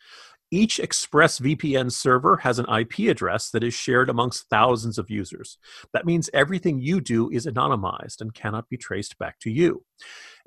Each 0.53 0.79
ExpressVPN 0.79 1.93
server 1.93 2.39
has 2.39 2.59
an 2.59 2.67
IP 2.69 3.09
address 3.09 3.51
that 3.51 3.63
is 3.63 3.73
shared 3.73 4.11
amongst 4.11 4.49
thousands 4.49 4.99
of 4.99 5.09
users. 5.09 5.59
That 5.93 6.07
means 6.07 6.29
everything 6.35 6.81
you 6.81 7.01
do 7.01 7.31
is 7.31 7.47
anonymized 7.47 8.21
and 8.21 8.35
cannot 8.35 8.69
be 8.69 8.77
traced 8.77 9.17
back 9.19 9.39
to 9.41 9.51
you. 9.51 9.85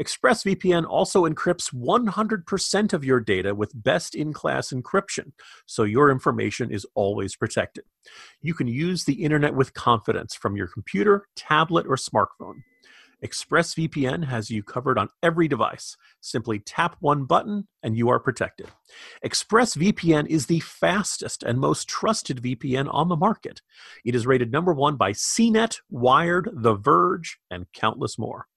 ExpressVPN 0.02 0.86
also 0.86 1.26
encrypts 1.26 1.74
100% 1.74 2.94
of 2.94 3.06
your 3.06 3.22
data 3.22 3.56
with 3.56 3.72
best 3.82 4.14
in 4.14 4.34
class 4.34 4.74
encryption, 4.74 5.32
so 5.68 5.84
your 5.84 6.12
information 6.12 6.70
is 6.70 6.86
always 6.96 7.38
protected. 7.38 7.86
You 8.42 8.54
can 8.54 8.68
use 8.68 9.06
the 9.06 9.24
internet 9.24 9.56
with 9.56 9.74
confidence 9.74 10.36
from 10.36 10.58
your 10.58 10.68
computer, 10.68 11.28
tablet, 11.38 11.86
or 11.88 11.96
smartphone. 11.96 12.64
ExpressVPN 13.24 14.26
has 14.26 14.50
you 14.50 14.64
covered 14.64 14.98
on 14.98 15.08
every 15.22 15.48
device. 15.48 15.96
Simply 16.20 16.60
tap 16.60 16.98
one 17.00 17.26
button 17.26 17.68
and 17.82 17.98
you 17.98 18.10
are 18.10 18.20
protected. 18.20 18.68
ExpressVPN 19.26 20.28
is 20.28 20.48
the 20.48 20.60
fastest 20.60 21.42
and 21.44 21.60
most 21.60 21.88
trusted 21.88 22.42
VPN 22.42 22.94
on 22.94 23.08
the 23.08 23.16
market. 23.16 23.62
It 24.04 24.16
is 24.16 24.28
rated 24.28 24.52
number 24.52 24.74
one 24.74 24.98
by 24.98 25.14
CNET, 25.14 25.80
Wired, 25.90 26.50
The 26.52 26.76
Verge, 26.76 27.38
and 27.50 27.66
countless 27.74 28.20
more. 28.20 28.48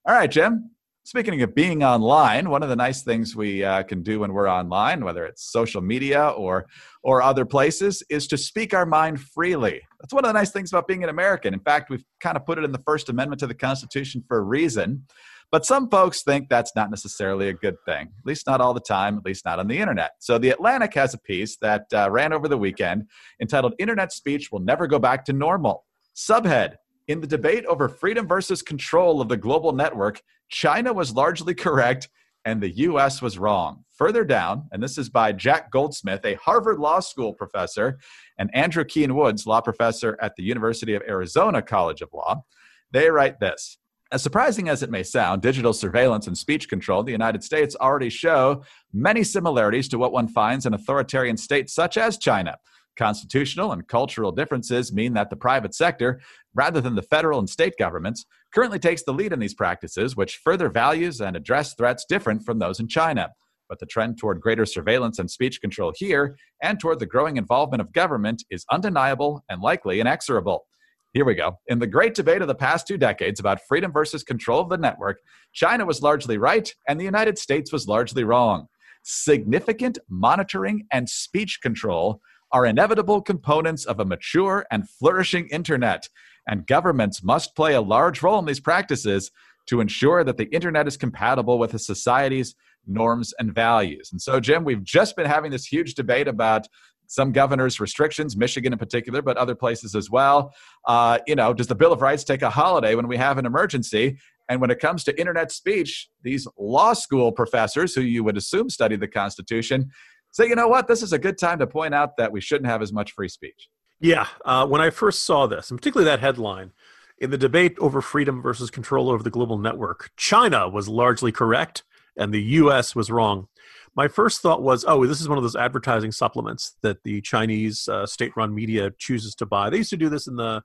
All 0.06 0.14
right, 0.14 0.30
Jim, 0.30 0.70
Speaking 1.06 1.42
of 1.42 1.54
being 1.54 1.84
online, 1.84 2.48
one 2.48 2.62
of 2.62 2.70
the 2.70 2.76
nice 2.76 3.02
things 3.02 3.36
we 3.36 3.62
uh, 3.62 3.82
can 3.82 4.02
do 4.02 4.20
when 4.20 4.32
we're 4.32 4.48
online, 4.48 5.04
whether 5.04 5.26
it's 5.26 5.52
social 5.52 5.82
media 5.82 6.28
or 6.28 6.64
or 7.02 7.20
other 7.20 7.44
places, 7.44 8.02
is 8.08 8.26
to 8.28 8.38
speak 8.38 8.72
our 8.72 8.86
mind 8.86 9.20
freely. 9.20 9.82
That's 10.00 10.14
one 10.14 10.24
of 10.24 10.30
the 10.30 10.38
nice 10.38 10.50
things 10.50 10.72
about 10.72 10.88
being 10.88 11.04
an 11.04 11.10
American. 11.10 11.52
In 11.52 11.60
fact, 11.60 11.90
we've 11.90 12.06
kind 12.20 12.38
of 12.38 12.46
put 12.46 12.56
it 12.56 12.64
in 12.64 12.72
the 12.72 12.82
First 12.86 13.10
Amendment 13.10 13.38
to 13.40 13.46
the 13.46 13.54
Constitution 13.54 14.24
for 14.26 14.38
a 14.38 14.42
reason. 14.42 15.04
But 15.52 15.66
some 15.66 15.90
folks 15.90 16.22
think 16.22 16.48
that's 16.48 16.74
not 16.74 16.88
necessarily 16.88 17.50
a 17.50 17.52
good 17.52 17.76
thing, 17.84 18.08
at 18.18 18.24
least 18.24 18.46
not 18.46 18.62
all 18.62 18.72
the 18.72 18.80
time, 18.80 19.18
at 19.18 19.26
least 19.26 19.44
not 19.44 19.58
on 19.58 19.68
the 19.68 19.78
internet. 19.78 20.12
So 20.20 20.38
The 20.38 20.50
Atlantic 20.50 20.94
has 20.94 21.12
a 21.12 21.18
piece 21.18 21.58
that 21.58 21.84
uh, 21.92 22.10
ran 22.10 22.32
over 22.32 22.48
the 22.48 22.56
weekend 22.56 23.08
entitled 23.42 23.74
Internet 23.78 24.10
Speech 24.10 24.50
Will 24.50 24.60
Never 24.60 24.86
Go 24.86 24.98
Back 24.98 25.26
to 25.26 25.34
Normal. 25.34 25.84
Subhead 26.16 26.76
In 27.06 27.20
the 27.20 27.26
debate 27.26 27.66
over 27.66 27.88
freedom 27.88 28.26
versus 28.26 28.62
control 28.62 29.20
of 29.20 29.28
the 29.28 29.36
global 29.36 29.72
network, 29.72 30.22
China 30.48 30.90
was 30.90 31.14
largely 31.14 31.54
correct 31.54 32.08
and 32.46 32.62
the 32.62 32.70
US 32.70 33.20
was 33.20 33.38
wrong. 33.38 33.84
Further 33.96 34.24
down, 34.24 34.68
and 34.72 34.82
this 34.82 34.96
is 34.96 35.10
by 35.10 35.32
Jack 35.32 35.70
Goldsmith, 35.70 36.24
a 36.24 36.34
Harvard 36.34 36.78
Law 36.78 37.00
School 37.00 37.34
professor, 37.34 37.98
and 38.38 38.50
Andrew 38.54 38.84
Keane 38.84 39.14
Woods, 39.14 39.46
law 39.46 39.60
professor 39.60 40.18
at 40.20 40.34
the 40.36 40.42
University 40.42 40.94
of 40.94 41.02
Arizona 41.06 41.60
College 41.62 42.00
of 42.00 42.08
Law, 42.12 42.44
they 42.90 43.10
write 43.10 43.38
this. 43.38 43.78
As 44.10 44.22
surprising 44.22 44.68
as 44.68 44.82
it 44.82 44.90
may 44.90 45.02
sound, 45.02 45.42
digital 45.42 45.72
surveillance 45.72 46.26
and 46.26 46.36
speech 46.36 46.68
control 46.68 47.00
in 47.00 47.06
the 47.06 47.12
United 47.12 47.42
States 47.42 47.76
already 47.80 48.10
show 48.10 48.62
many 48.92 49.24
similarities 49.24 49.88
to 49.88 49.98
what 49.98 50.12
one 50.12 50.28
finds 50.28 50.66
in 50.66 50.74
authoritarian 50.74 51.36
states 51.36 51.74
such 51.74 51.98
as 51.98 52.16
China. 52.18 52.56
Constitutional 52.96 53.72
and 53.72 53.88
cultural 53.88 54.30
differences 54.30 54.92
mean 54.92 55.14
that 55.14 55.30
the 55.30 55.36
private 55.36 55.74
sector, 55.74 56.20
rather 56.54 56.80
than 56.80 56.94
the 56.94 57.02
federal 57.02 57.38
and 57.38 57.48
state 57.48 57.74
governments, 57.78 58.26
currently 58.52 58.78
takes 58.78 59.02
the 59.02 59.12
lead 59.12 59.32
in 59.32 59.38
these 59.38 59.54
practices, 59.54 60.16
which 60.16 60.40
further 60.44 60.68
values 60.68 61.20
and 61.20 61.36
address 61.36 61.74
threats 61.74 62.04
different 62.08 62.44
from 62.44 62.58
those 62.58 62.80
in 62.80 62.88
China. 62.88 63.30
But 63.68 63.80
the 63.80 63.86
trend 63.86 64.18
toward 64.18 64.40
greater 64.40 64.66
surveillance 64.66 65.18
and 65.18 65.30
speech 65.30 65.60
control 65.60 65.92
here 65.96 66.36
and 66.62 66.78
toward 66.78 66.98
the 66.98 67.06
growing 67.06 67.36
involvement 67.36 67.80
of 67.80 67.92
government 67.92 68.44
is 68.50 68.66
undeniable 68.70 69.42
and 69.48 69.60
likely 69.60 70.00
inexorable. 70.00 70.66
Here 71.14 71.24
we 71.24 71.34
go. 71.34 71.58
In 71.68 71.78
the 71.78 71.86
great 71.86 72.14
debate 72.14 72.42
of 72.42 72.48
the 72.48 72.54
past 72.56 72.86
two 72.86 72.98
decades 72.98 73.38
about 73.38 73.60
freedom 73.68 73.92
versus 73.92 74.24
control 74.24 74.60
of 74.60 74.68
the 74.68 74.76
network, 74.76 75.20
China 75.52 75.86
was 75.86 76.02
largely 76.02 76.38
right 76.38 76.72
and 76.88 76.98
the 76.98 77.04
United 77.04 77.38
States 77.38 77.72
was 77.72 77.86
largely 77.88 78.24
wrong. 78.24 78.66
Significant 79.04 79.98
monitoring 80.08 80.86
and 80.90 81.08
speech 81.08 81.60
control 81.62 82.20
are 82.50 82.66
inevitable 82.66 83.20
components 83.20 83.84
of 83.84 84.00
a 84.00 84.04
mature 84.04 84.66
and 84.70 84.88
flourishing 84.88 85.46
internet, 85.48 86.08
and 86.46 86.66
governments 86.66 87.22
must 87.22 87.54
play 87.54 87.74
a 87.74 87.80
large 87.80 88.22
role 88.22 88.38
in 88.38 88.44
these 88.44 88.60
practices 88.60 89.30
to 89.66 89.80
ensure 89.80 90.24
that 90.24 90.36
the 90.36 90.52
internet 90.54 90.86
is 90.86 90.96
compatible 90.96 91.58
with 91.58 91.74
a 91.74 91.78
society's 91.78 92.54
norms 92.86 93.32
and 93.38 93.54
values. 93.54 94.10
And 94.12 94.20
so, 94.20 94.40
Jim, 94.40 94.64
we've 94.64 94.84
just 94.84 95.16
been 95.16 95.26
having 95.26 95.50
this 95.50 95.64
huge 95.64 95.94
debate 95.94 96.28
about 96.28 96.68
some 97.06 97.32
governors' 97.32 97.80
restrictions, 97.80 98.36
Michigan 98.36 98.72
in 98.72 98.78
particular, 98.78 99.22
but 99.22 99.36
other 99.36 99.54
places 99.54 99.94
as 99.94 100.10
well. 100.10 100.54
Uh, 100.86 101.18
you 101.26 101.34
know, 101.34 101.52
does 101.52 101.66
the 101.66 101.74
Bill 101.74 101.92
of 101.92 102.02
Rights 102.02 102.24
take 102.24 102.42
a 102.42 102.50
holiday 102.50 102.94
when 102.94 103.08
we 103.08 103.16
have 103.16 103.38
an 103.38 103.46
emergency? 103.46 104.18
And 104.48 104.60
when 104.60 104.70
it 104.70 104.78
comes 104.78 105.04
to 105.04 105.18
internet 105.18 105.52
speech, 105.52 106.08
these 106.22 106.46
law 106.58 106.92
school 106.92 107.32
professors, 107.32 107.94
who 107.94 108.02
you 108.02 108.24
would 108.24 108.36
assume 108.36 108.68
study 108.68 108.96
the 108.96 109.08
Constitution, 109.08 109.90
say, 110.30 110.48
you 110.48 110.54
know 110.54 110.68
what? 110.68 110.88
This 110.88 111.02
is 111.02 111.12
a 111.12 111.18
good 111.18 111.38
time 111.38 111.58
to 111.60 111.66
point 111.66 111.94
out 111.94 112.16
that 112.18 112.32
we 112.32 112.40
shouldn't 112.40 112.68
have 112.68 112.82
as 112.82 112.92
much 112.92 113.12
free 113.12 113.28
speech. 113.28 113.68
Yeah. 114.00 114.26
Uh, 114.44 114.66
when 114.66 114.80
I 114.80 114.90
first 114.90 115.22
saw 115.22 115.46
this, 115.46 115.70
and 115.70 115.78
particularly 115.78 116.10
that 116.10 116.20
headline, 116.20 116.72
in 117.18 117.30
the 117.30 117.38
debate 117.38 117.76
over 117.78 118.00
freedom 118.02 118.42
versus 118.42 118.70
control 118.70 119.08
over 119.08 119.22
the 119.22 119.30
global 119.30 119.58
network, 119.58 120.10
China 120.16 120.68
was 120.68 120.88
largely 120.88 121.32
correct 121.32 121.84
and 122.16 122.32
the 122.32 122.42
US 122.42 122.94
was 122.94 123.10
wrong. 123.10 123.48
My 123.96 124.08
first 124.08 124.40
thought 124.40 124.62
was, 124.62 124.84
oh, 124.86 125.06
this 125.06 125.20
is 125.20 125.28
one 125.28 125.38
of 125.38 125.44
those 125.44 125.56
advertising 125.56 126.10
supplements 126.10 126.76
that 126.82 127.02
the 127.04 127.20
Chinese 127.20 127.88
uh, 127.88 128.06
state-run 128.06 128.54
media 128.54 128.90
chooses 128.98 129.34
to 129.36 129.46
buy. 129.46 129.70
They 129.70 129.78
used 129.78 129.90
to 129.90 129.96
do 129.96 130.08
this 130.08 130.26
in 130.26 130.36
the 130.36 130.62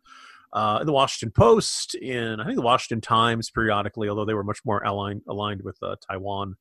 uh, 0.51 0.79
in 0.81 0.87
the 0.87 0.93
Washington 0.93 1.31
Post, 1.31 1.93
in 1.93 2.39
I 2.39 2.43
think 2.43 2.55
the 2.55 2.63
Washington 2.63 3.01
Times 3.01 3.51
periodically, 3.51 4.09
although 4.09 4.25
they 4.25 4.33
were 4.33 4.43
much 4.43 4.61
more 4.65 4.81
aligned 4.83 5.21
aligned 5.27 5.61
with 5.61 5.77
uh, 5.83 5.95
Taiwan. 6.09 6.55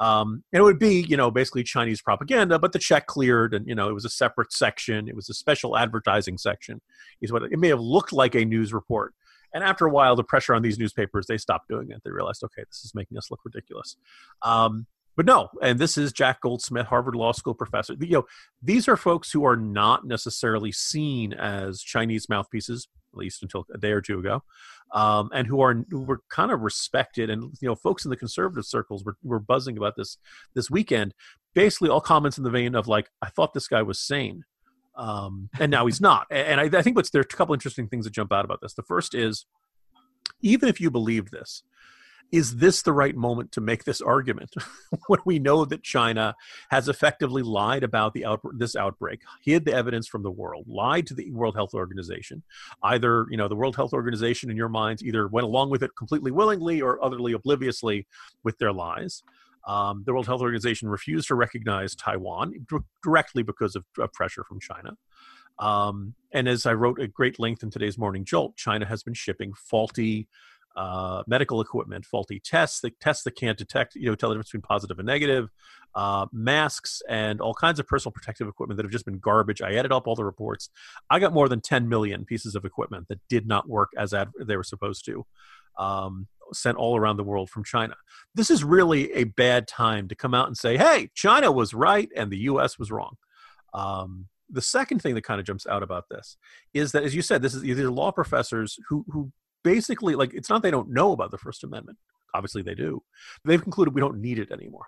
Um, 0.00 0.42
and 0.52 0.60
it 0.60 0.62
would 0.62 0.78
be, 0.78 1.02
you 1.08 1.16
know, 1.16 1.30
basically 1.30 1.62
Chinese 1.62 2.02
propaganda, 2.02 2.58
but 2.58 2.72
the 2.72 2.78
check 2.78 3.06
cleared, 3.06 3.54
and 3.54 3.66
you 3.68 3.74
know, 3.74 3.88
it 3.88 3.92
was 3.92 4.04
a 4.04 4.10
separate 4.10 4.52
section. 4.52 5.08
It 5.08 5.14
was 5.14 5.28
a 5.28 5.34
special 5.34 5.76
advertising 5.76 6.38
section. 6.38 6.80
Is 7.20 7.32
what 7.32 7.44
it 7.44 7.58
may 7.58 7.68
have 7.68 7.80
looked 7.80 8.12
like 8.12 8.34
a 8.34 8.44
news 8.44 8.72
report. 8.72 9.14
And 9.52 9.62
after 9.62 9.86
a 9.86 9.90
while, 9.90 10.16
the 10.16 10.24
pressure 10.24 10.52
on 10.52 10.62
these 10.62 10.80
newspapers, 10.80 11.26
they 11.26 11.38
stopped 11.38 11.68
doing 11.68 11.90
it. 11.90 12.02
They 12.04 12.10
realized, 12.10 12.42
okay, 12.42 12.64
this 12.68 12.84
is 12.84 12.92
making 12.92 13.16
us 13.16 13.30
look 13.30 13.40
ridiculous. 13.44 13.96
Um, 14.42 14.86
but 15.16 15.26
no, 15.26 15.48
and 15.62 15.78
this 15.78 15.96
is 15.96 16.12
Jack 16.12 16.40
Goldsmith, 16.40 16.86
Harvard 16.86 17.14
Law 17.14 17.30
School 17.30 17.54
professor. 17.54 17.94
You 18.00 18.08
know, 18.08 18.24
these 18.60 18.88
are 18.88 18.96
folks 18.96 19.30
who 19.30 19.44
are 19.44 19.56
not 19.56 20.04
necessarily 20.04 20.72
seen 20.72 21.32
as 21.32 21.80
Chinese 21.82 22.28
mouthpieces, 22.28 22.88
at 23.12 23.18
least 23.18 23.42
until 23.42 23.64
a 23.72 23.78
day 23.78 23.92
or 23.92 24.00
two 24.00 24.18
ago, 24.18 24.42
um, 24.92 25.30
and 25.32 25.46
who 25.46 25.60
are 25.60 25.84
who 25.90 26.02
were 26.02 26.20
kind 26.28 26.50
of 26.50 26.60
respected. 26.60 27.30
And 27.30 27.54
you 27.60 27.68
know, 27.68 27.74
folks 27.74 28.04
in 28.04 28.10
the 28.10 28.16
conservative 28.16 28.64
circles 28.64 29.04
were, 29.04 29.16
were 29.22 29.40
buzzing 29.40 29.76
about 29.76 29.94
this 29.96 30.18
this 30.54 30.70
weekend. 30.70 31.14
Basically, 31.54 31.88
all 31.88 32.00
comments 32.00 32.38
in 32.38 32.44
the 32.44 32.50
vein 32.50 32.74
of 32.74 32.88
like, 32.88 33.10
"I 33.22 33.28
thought 33.28 33.54
this 33.54 33.68
guy 33.68 33.82
was 33.82 34.00
sane." 34.00 34.44
Um, 34.96 35.48
and 35.58 35.70
now 35.70 35.86
he's 35.86 36.00
not. 36.00 36.26
And 36.30 36.60
I, 36.60 36.78
I 36.78 36.82
think 36.82 36.96
what's 36.96 37.10
there 37.10 37.20
are 37.20 37.28
a 37.28 37.36
couple 37.36 37.54
interesting 37.54 37.88
things 37.88 38.04
that 38.04 38.12
jump 38.12 38.32
out 38.32 38.44
about 38.44 38.60
this. 38.60 38.74
The 38.74 38.82
first 38.82 39.14
is, 39.14 39.46
even 40.40 40.68
if 40.68 40.80
you 40.80 40.90
believe 40.90 41.30
this, 41.30 41.64
is 42.32 42.56
this 42.56 42.82
the 42.82 42.92
right 42.92 43.14
moment 43.14 43.52
to 43.52 43.60
make 43.60 43.84
this 43.84 44.00
argument 44.00 44.54
when 45.06 45.20
we 45.24 45.38
know 45.38 45.64
that 45.64 45.82
China 45.82 46.34
has 46.70 46.88
effectively 46.88 47.42
lied 47.42 47.84
about 47.84 48.12
the 48.12 48.26
this 48.56 48.76
outbreak, 48.76 49.22
hid 49.42 49.64
the 49.64 49.72
evidence 49.72 50.08
from 50.08 50.22
the 50.22 50.30
world, 50.30 50.64
lied 50.66 51.06
to 51.06 51.14
the 51.14 51.30
World 51.30 51.54
Health 51.54 51.74
Organization? 51.74 52.42
Either 52.82 53.26
you 53.30 53.36
know 53.36 53.48
the 53.48 53.56
World 53.56 53.76
Health 53.76 53.92
Organization, 53.92 54.50
in 54.50 54.56
your 54.56 54.68
minds, 54.68 55.02
either 55.02 55.28
went 55.28 55.44
along 55.44 55.70
with 55.70 55.82
it 55.82 55.90
completely 55.96 56.30
willingly 56.30 56.80
or 56.82 57.02
utterly 57.04 57.32
obliviously 57.32 58.06
with 58.42 58.58
their 58.58 58.72
lies. 58.72 59.22
Um, 59.66 60.02
the 60.04 60.12
World 60.12 60.26
Health 60.26 60.42
Organization 60.42 60.88
refused 60.88 61.28
to 61.28 61.34
recognize 61.34 61.94
Taiwan 61.94 62.66
directly 63.02 63.42
because 63.42 63.76
of, 63.76 63.84
of 63.98 64.12
pressure 64.12 64.44
from 64.44 64.60
China. 64.60 64.96
Um, 65.58 66.14
and 66.32 66.48
as 66.48 66.66
I 66.66 66.74
wrote 66.74 67.00
at 67.00 67.14
great 67.14 67.38
length 67.38 67.62
in 67.62 67.70
today's 67.70 67.96
Morning 67.96 68.24
Jolt, 68.24 68.56
China 68.56 68.86
has 68.86 69.02
been 69.02 69.14
shipping 69.14 69.52
faulty 69.54 70.28
uh, 70.76 71.22
medical 71.26 71.60
equipment, 71.60 72.04
faulty 72.04 72.40
tests, 72.40 72.80
the 72.80 72.90
tests 73.00 73.22
that 73.24 73.36
can't 73.36 73.56
detect, 73.56 73.94
you 73.94 74.06
know, 74.06 74.14
tell 74.14 74.28
the 74.28 74.34
difference 74.34 74.48
between 74.48 74.62
positive 74.62 74.98
and 74.98 75.06
negative, 75.06 75.50
uh, 75.94 76.26
masks, 76.32 77.00
and 77.08 77.40
all 77.40 77.54
kinds 77.54 77.78
of 77.78 77.86
personal 77.86 78.12
protective 78.12 78.48
equipment 78.48 78.76
that 78.76 78.84
have 78.84 78.92
just 78.92 79.04
been 79.04 79.18
garbage. 79.18 79.62
I 79.62 79.74
added 79.74 79.92
up 79.92 80.06
all 80.06 80.16
the 80.16 80.24
reports. 80.24 80.70
I 81.10 81.18
got 81.18 81.32
more 81.32 81.48
than 81.48 81.60
10 81.60 81.88
million 81.88 82.24
pieces 82.24 82.54
of 82.54 82.64
equipment 82.64 83.08
that 83.08 83.20
did 83.28 83.46
not 83.46 83.68
work 83.68 83.90
as 83.96 84.12
ad- 84.12 84.32
they 84.40 84.56
were 84.56 84.64
supposed 84.64 85.04
to. 85.06 85.24
Um, 85.78 86.28
sent 86.52 86.76
all 86.76 86.96
around 86.96 87.16
the 87.16 87.24
world 87.24 87.50
from 87.50 87.64
China. 87.64 87.94
This 88.34 88.50
is 88.50 88.62
really 88.62 89.12
a 89.12 89.24
bad 89.24 89.66
time 89.66 90.08
to 90.08 90.14
come 90.14 90.34
out 90.34 90.46
and 90.46 90.56
say, 90.56 90.76
hey, 90.76 91.10
China 91.14 91.50
was 91.50 91.72
right 91.72 92.08
and 92.14 92.30
the 92.30 92.38
US 92.38 92.78
was 92.78 92.90
wrong. 92.90 93.16
Um, 93.72 94.28
the 94.50 94.62
second 94.62 95.00
thing 95.00 95.14
that 95.14 95.24
kind 95.24 95.40
of 95.40 95.46
jumps 95.46 95.66
out 95.66 95.82
about 95.82 96.08
this 96.10 96.36
is 96.74 96.92
that, 96.92 97.02
as 97.02 97.14
you 97.14 97.22
said, 97.22 97.42
this 97.42 97.54
is 97.54 97.62
these 97.62 97.78
are 97.80 97.90
law 97.90 98.12
professors 98.12 98.78
who 98.88 99.04
who 99.08 99.32
basically 99.64 100.14
like 100.14 100.32
it's 100.34 100.48
not 100.48 100.62
they 100.62 100.70
don't 100.70 100.90
know 100.90 101.12
about 101.12 101.30
the 101.30 101.38
First 101.38 101.64
Amendment. 101.64 101.98
Obviously, 102.34 102.62
they 102.62 102.74
do. 102.74 103.02
They've 103.44 103.62
concluded 103.62 103.94
we 103.94 104.00
don't 104.00 104.20
need 104.20 104.38
it 104.38 104.52
anymore. 104.52 104.86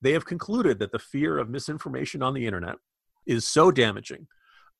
They 0.00 0.12
have 0.12 0.26
concluded 0.26 0.78
that 0.78 0.92
the 0.92 0.98
fear 0.98 1.38
of 1.38 1.50
misinformation 1.50 2.22
on 2.22 2.34
the 2.34 2.46
internet 2.46 2.76
is 3.26 3.46
so 3.46 3.70
damaging 3.70 4.26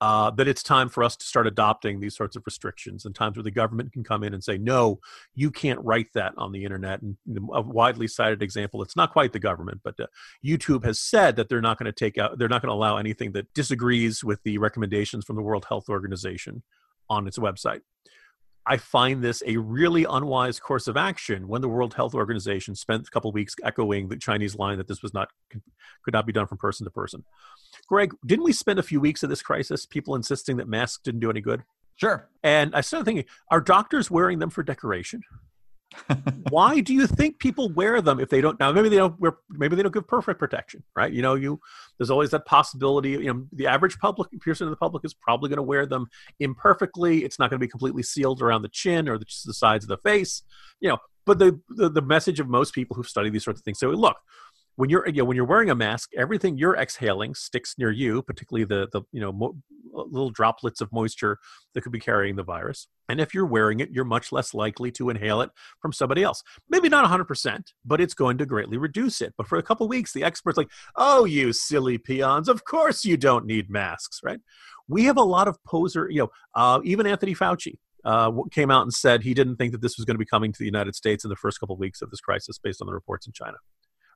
uh, 0.03 0.31
that 0.33 0.49
it's 0.49 0.65
time 0.65 0.89
for 0.89 1.05
us 1.05 1.15
to 1.15 1.25
start 1.25 1.47
adopting 1.47 2.01
these 2.01 2.17
sorts 2.17 2.35
of 2.35 2.43
restrictions 2.45 3.05
and 3.05 3.15
times 3.15 3.37
where 3.37 3.45
the 3.45 3.53
government 3.53 3.93
can 3.93 4.03
come 4.03 4.25
in 4.25 4.35
and 4.35 4.43
say, 4.43 4.59
no, 4.59 4.99
you 5.37 5.49
can't 5.49 5.79
write 5.85 6.09
that 6.13 6.33
on 6.37 6.51
the 6.51 6.65
internet. 6.65 7.01
And 7.03 7.17
a 7.55 7.63
widely 7.63 8.09
cited 8.09 8.43
example, 8.43 8.83
it's 8.83 8.97
not 8.97 9.13
quite 9.13 9.33
the 9.33 9.39
government, 9.39 9.81
but 9.85 10.01
uh, 10.01 10.09
YouTube 10.45 10.85
has 10.85 10.99
said 10.99 11.37
that 11.37 11.49
they're 11.49 11.61
not 11.61 11.79
going 11.79 11.87
to 11.87 11.93
take 11.93 12.19
out, 12.19 12.37
they're 12.37 12.49
not 12.49 12.63
going 12.63 12.71
to 12.71 12.75
allow 12.75 12.97
anything 12.97 13.31
that 13.31 13.55
disagrees 13.55 14.25
with 14.25 14.43
the 14.43 14.59
recommendations 14.59 15.25
from 15.25 15.37
the 15.37 15.43
World 15.43 15.67
Health 15.69 15.89
Organization 15.89 16.65
on 17.09 17.29
its 17.29 17.39
website. 17.39 17.83
I 18.67 18.77
find 18.77 19.23
this 19.23 19.43
a 19.47 19.57
really 19.57 20.05
unwise 20.09 20.61
course 20.61 20.87
of 20.87 20.97
action 20.97 21.49
when 21.49 21.63
the 21.63 21.69
World 21.69 21.95
Health 21.95 22.15
Organization 22.15 22.75
spent 22.75 23.07
a 23.07 23.11
couple 23.11 23.33
weeks 23.33 23.55
echoing 23.65 24.09
the 24.09 24.17
Chinese 24.17 24.55
line 24.55 24.79
that 24.79 24.87
this 24.87 25.03
was 25.03 25.13
not 25.13 25.31
could 25.51 26.15
not 26.15 26.27
be 26.27 26.33
done 26.33 26.47
from 26.47 26.59
person 26.59 26.85
to 26.85 26.91
person. 26.91 27.25
Greg, 27.89 28.15
didn't 28.25 28.45
we 28.45 28.53
spend 28.53 28.79
a 28.79 28.83
few 28.83 29.01
weeks 29.01 29.23
of 29.23 29.31
this 29.31 29.43
crisis 29.43 29.87
people 29.87 30.15
insisting 30.15 30.57
that 30.59 30.69
masks 30.69 31.03
didn't 31.03 31.21
do 31.21 31.31
any 31.31 31.41
good? 31.41 31.63
Sure. 31.97 32.29
And 32.43 32.75
I 32.75 32.81
started 32.81 33.05
thinking, 33.05 33.25
are 33.51 33.61
doctors 33.61 34.11
wearing 34.11 34.39
them 34.39 34.51
for 34.51 34.63
decoration? 34.63 35.23
Why 36.51 36.81
do 36.81 36.95
you 36.95 37.07
think 37.07 37.39
people 37.39 37.69
wear 37.71 38.01
them 38.01 38.21
if 38.21 38.29
they 38.29 38.41
don't 38.41 38.59
now 38.59 38.73
maybe 38.73 38.89
they 38.89 38.97
don't 38.97 39.19
wear 39.21 39.37
maybe 39.51 39.77
they 39.77 39.83
don't 39.83 39.95
give 39.95 40.07
perfect 40.07 40.39
protection 40.39 40.83
right? 40.97 41.13
You 41.13 41.23
know 41.23 41.35
you 41.35 41.61
there's 41.99 42.11
always 42.11 42.31
that 42.31 42.47
possibility 42.47 43.11
you 43.11 43.33
know 43.33 43.47
the 43.53 43.67
average 43.67 43.99
public 43.99 44.29
person 44.41 44.67
in 44.67 44.71
the 44.71 44.77
public 44.77 45.05
is 45.05 45.15
probably 45.15 45.49
going 45.49 45.59
to 45.59 45.63
wear 45.63 45.87
them 45.87 46.07
imperfectly. 46.41 47.25
It's 47.25 47.39
not 47.39 47.51
going 47.51 47.59
to 47.59 47.65
be 47.65 47.71
completely 47.71 48.03
sealed 48.03 48.43
around 48.43 48.63
the 48.63 48.69
chin 48.69 49.09
or 49.09 49.19
the, 49.19 49.27
the 49.45 49.55
sides 49.55 49.85
of 49.85 49.89
the 49.89 49.99
face 49.99 50.43
you 50.81 50.89
know 50.89 50.99
but 51.25 51.39
the, 51.39 51.61
the 51.69 51.89
the 51.89 52.03
message 52.03 52.41
of 52.41 52.49
most 52.49 52.75
people 52.75 52.97
who 52.97 53.03
study 53.03 53.31
these 53.31 53.45
sorts 53.45 53.61
of 53.61 53.65
things. 53.65 53.79
So 53.79 53.89
look 53.91 54.17
when 54.77 54.91
you're 54.91 55.07
you 55.09 55.23
know, 55.23 55.25
when 55.25 55.37
you're 55.37 55.47
wearing 55.47 55.71
a 55.71 55.75
mask, 55.75 56.11
everything 56.17 56.57
you're 56.57 56.77
exhaling 56.77 57.35
sticks 57.35 57.75
near 57.79 57.91
you, 57.91 58.23
particularly 58.23 58.65
the 58.65 58.89
the 58.93 59.03
you 59.13 59.21
know 59.21 59.33
mo- 59.33 59.57
little 59.93 60.31
droplets 60.31 60.81
of 60.81 60.91
moisture 60.93 61.39
that 61.75 61.83
could 61.83 61.93
be 61.93 62.01
carrying 62.01 62.37
the 62.37 62.43
virus. 62.43 62.89
And 63.09 63.21
if 63.21 63.35
you're 63.35 63.47
wearing 63.47 63.81
it, 63.81 63.91
you're 63.91 64.05
much 64.05 64.33
less 64.33 64.55
likely 64.55 64.91
to 64.93 65.11
inhale 65.11 65.43
it 65.43 65.51
from 65.81 65.93
somebody 65.93 66.23
else. 66.23 66.43
Maybe 66.71 66.89
not 66.89 67.05
100%, 67.05 67.61
but 67.85 68.01
it's 68.01 68.15
going 68.15 68.39
to 68.39 68.47
greatly 68.47 68.79
reduce 68.79 69.21
it. 69.21 69.35
But 69.37 69.47
for 69.47 69.59
a 69.59 69.63
couple 69.63 69.87
weeks, 69.89 70.13
the 70.13 70.25
experts 70.25 70.57
like, 70.57 70.71
oh, 70.97 71.27
you 71.27 71.53
silly 71.53 71.99
peons, 71.99 72.49
of 72.49 72.65
course 72.65 73.05
you 73.05 73.17
don't 73.17 73.45
need 73.45 73.69
masks, 73.69 74.21
right? 74.23 74.41
We 74.89 75.05
have 75.05 75.19
a 75.19 75.23
lot 75.23 75.49
of 75.49 75.63
poser, 75.65 76.09
you 76.11 76.21
know, 76.21 76.31
uh, 76.55 76.81
even 76.85 77.07
Anthony 77.07 77.35
Fauci, 77.35 77.75
uh, 78.05 78.33
came 78.51 78.71
out 78.71 78.83
and 78.83 78.93
said 78.93 79.23
he 79.23 79.35
didn't 79.35 79.57
think 79.57 79.73
that 79.73 79.81
this 79.81 79.97
was 79.97 80.05
going 80.05 80.15
to 80.15 80.19
be 80.19 80.25
coming 80.25 80.53
to 80.53 80.59
the 80.59 80.65
United 80.65 80.95
States 80.95 81.25
in 81.25 81.29
the 81.29 81.37
first 81.37 81.61
couple 81.61 81.75
of 81.75 81.79
weeks 81.81 82.03
of 82.03 82.11
this 82.11 82.21
crisis 82.21 82.59
based 82.59 82.81
on 82.81 82.87
the 82.87 82.93
reports 82.93 83.27
in 83.27 83.33
China. 83.33 83.59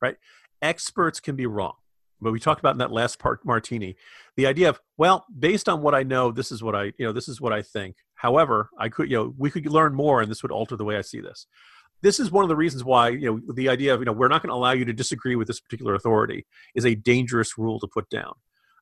Right? 0.00 0.16
Experts 0.62 1.20
can 1.20 1.36
be 1.36 1.46
wrong. 1.46 1.74
But 2.20 2.32
we 2.32 2.40
talked 2.40 2.60
about 2.60 2.72
in 2.72 2.78
that 2.78 2.92
last 2.92 3.18
part, 3.18 3.44
Martini, 3.44 3.96
the 4.36 4.46
idea 4.46 4.70
of 4.70 4.80
well, 4.96 5.26
based 5.38 5.68
on 5.68 5.82
what 5.82 5.94
I 5.94 6.02
know, 6.02 6.32
this 6.32 6.50
is 6.50 6.62
what 6.62 6.74
I 6.74 6.84
you 6.84 7.06
know 7.06 7.12
this 7.12 7.28
is 7.28 7.40
what 7.40 7.52
I 7.52 7.62
think. 7.62 7.96
However, 8.14 8.70
I 8.78 8.88
could 8.88 9.10
you 9.10 9.16
know 9.16 9.34
we 9.36 9.50
could 9.50 9.66
learn 9.66 9.94
more, 9.94 10.22
and 10.22 10.30
this 10.30 10.42
would 10.42 10.52
alter 10.52 10.76
the 10.76 10.84
way 10.84 10.96
I 10.96 11.02
see 11.02 11.20
this. 11.20 11.46
This 12.02 12.20
is 12.20 12.30
one 12.30 12.44
of 12.44 12.48
the 12.48 12.56
reasons 12.56 12.84
why 12.84 13.10
you 13.10 13.30
know 13.30 13.54
the 13.54 13.68
idea 13.68 13.92
of 13.92 14.00
you 14.00 14.06
know 14.06 14.12
we're 14.12 14.28
not 14.28 14.42
going 14.42 14.50
to 14.50 14.54
allow 14.54 14.72
you 14.72 14.84
to 14.86 14.92
disagree 14.92 15.36
with 15.36 15.46
this 15.46 15.60
particular 15.60 15.94
authority 15.94 16.46
is 16.74 16.86
a 16.86 16.94
dangerous 16.94 17.58
rule 17.58 17.78
to 17.80 17.86
put 17.86 18.08
down. 18.08 18.34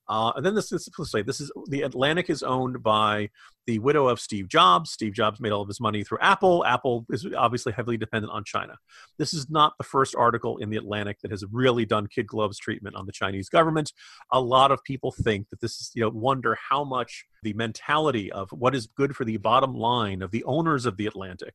Uh, 0.08 0.32
and 0.36 0.44
then 0.44 0.54
this 0.54 0.70
is 0.72 0.88
let's 0.98 1.12
this 1.12 1.40
is 1.40 1.50
the 1.68 1.82
Atlantic 1.82 2.28
is 2.28 2.42
owned 2.42 2.82
by 2.82 3.30
the 3.66 3.78
widow 3.78 4.08
of 4.08 4.20
Steve 4.20 4.48
Jobs. 4.48 4.90
Steve 4.90 5.14
Jobs 5.14 5.40
made 5.40 5.52
all 5.52 5.62
of 5.62 5.68
his 5.68 5.80
money 5.80 6.04
through 6.04 6.18
Apple. 6.20 6.64
Apple 6.66 7.06
is 7.10 7.26
obviously 7.36 7.72
heavily 7.72 7.96
dependent 7.96 8.32
on 8.32 8.44
China. 8.44 8.76
This 9.18 9.32
is 9.32 9.48
not 9.48 9.72
the 9.78 9.84
first 9.84 10.14
article 10.14 10.58
in 10.58 10.68
the 10.68 10.76
Atlantic 10.76 11.20
that 11.22 11.30
has 11.30 11.44
really 11.50 11.86
done 11.86 12.06
kid 12.06 12.26
gloves 12.26 12.58
treatment 12.58 12.96
on 12.96 13.06
the 13.06 13.12
Chinese 13.12 13.48
government. 13.48 13.92
A 14.32 14.40
lot 14.40 14.70
of 14.70 14.84
people 14.84 15.12
think 15.12 15.48
that 15.50 15.60
this 15.60 15.80
is 15.80 15.90
you 15.94 16.02
know 16.02 16.10
wonder 16.10 16.58
how 16.70 16.84
much 16.84 17.24
the 17.42 17.54
mentality 17.54 18.30
of 18.30 18.50
what 18.50 18.74
is 18.74 18.86
good 18.86 19.16
for 19.16 19.24
the 19.24 19.38
bottom 19.38 19.74
line 19.74 20.20
of 20.20 20.30
the 20.30 20.44
owners 20.44 20.84
of 20.84 20.96
the 20.96 21.06
Atlantic 21.06 21.54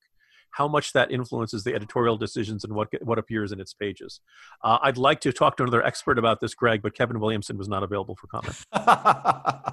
how 0.52 0.68
much 0.68 0.94
that 0.94 1.12
influences 1.12 1.64
the 1.64 1.74
editorial 1.74 2.18
decisions 2.18 2.64
and 2.64 2.74
what 2.74 2.90
what 3.04 3.18
appears 3.18 3.52
in 3.52 3.60
its 3.60 3.74
pages. 3.74 4.22
Uh, 4.64 4.78
I'd 4.82 4.98
like 4.98 5.20
to 5.22 5.32
talk 5.32 5.58
to 5.58 5.64
another 5.64 5.84
expert 5.84 6.18
about 6.18 6.40
this, 6.40 6.54
Greg, 6.54 6.82
but 6.82 6.96
Kevin 6.96 7.20
Williamson 7.20 7.58
was 7.58 7.68
not 7.68 7.84
available 7.84 8.16
for 8.16 8.28
comment. 8.28 8.66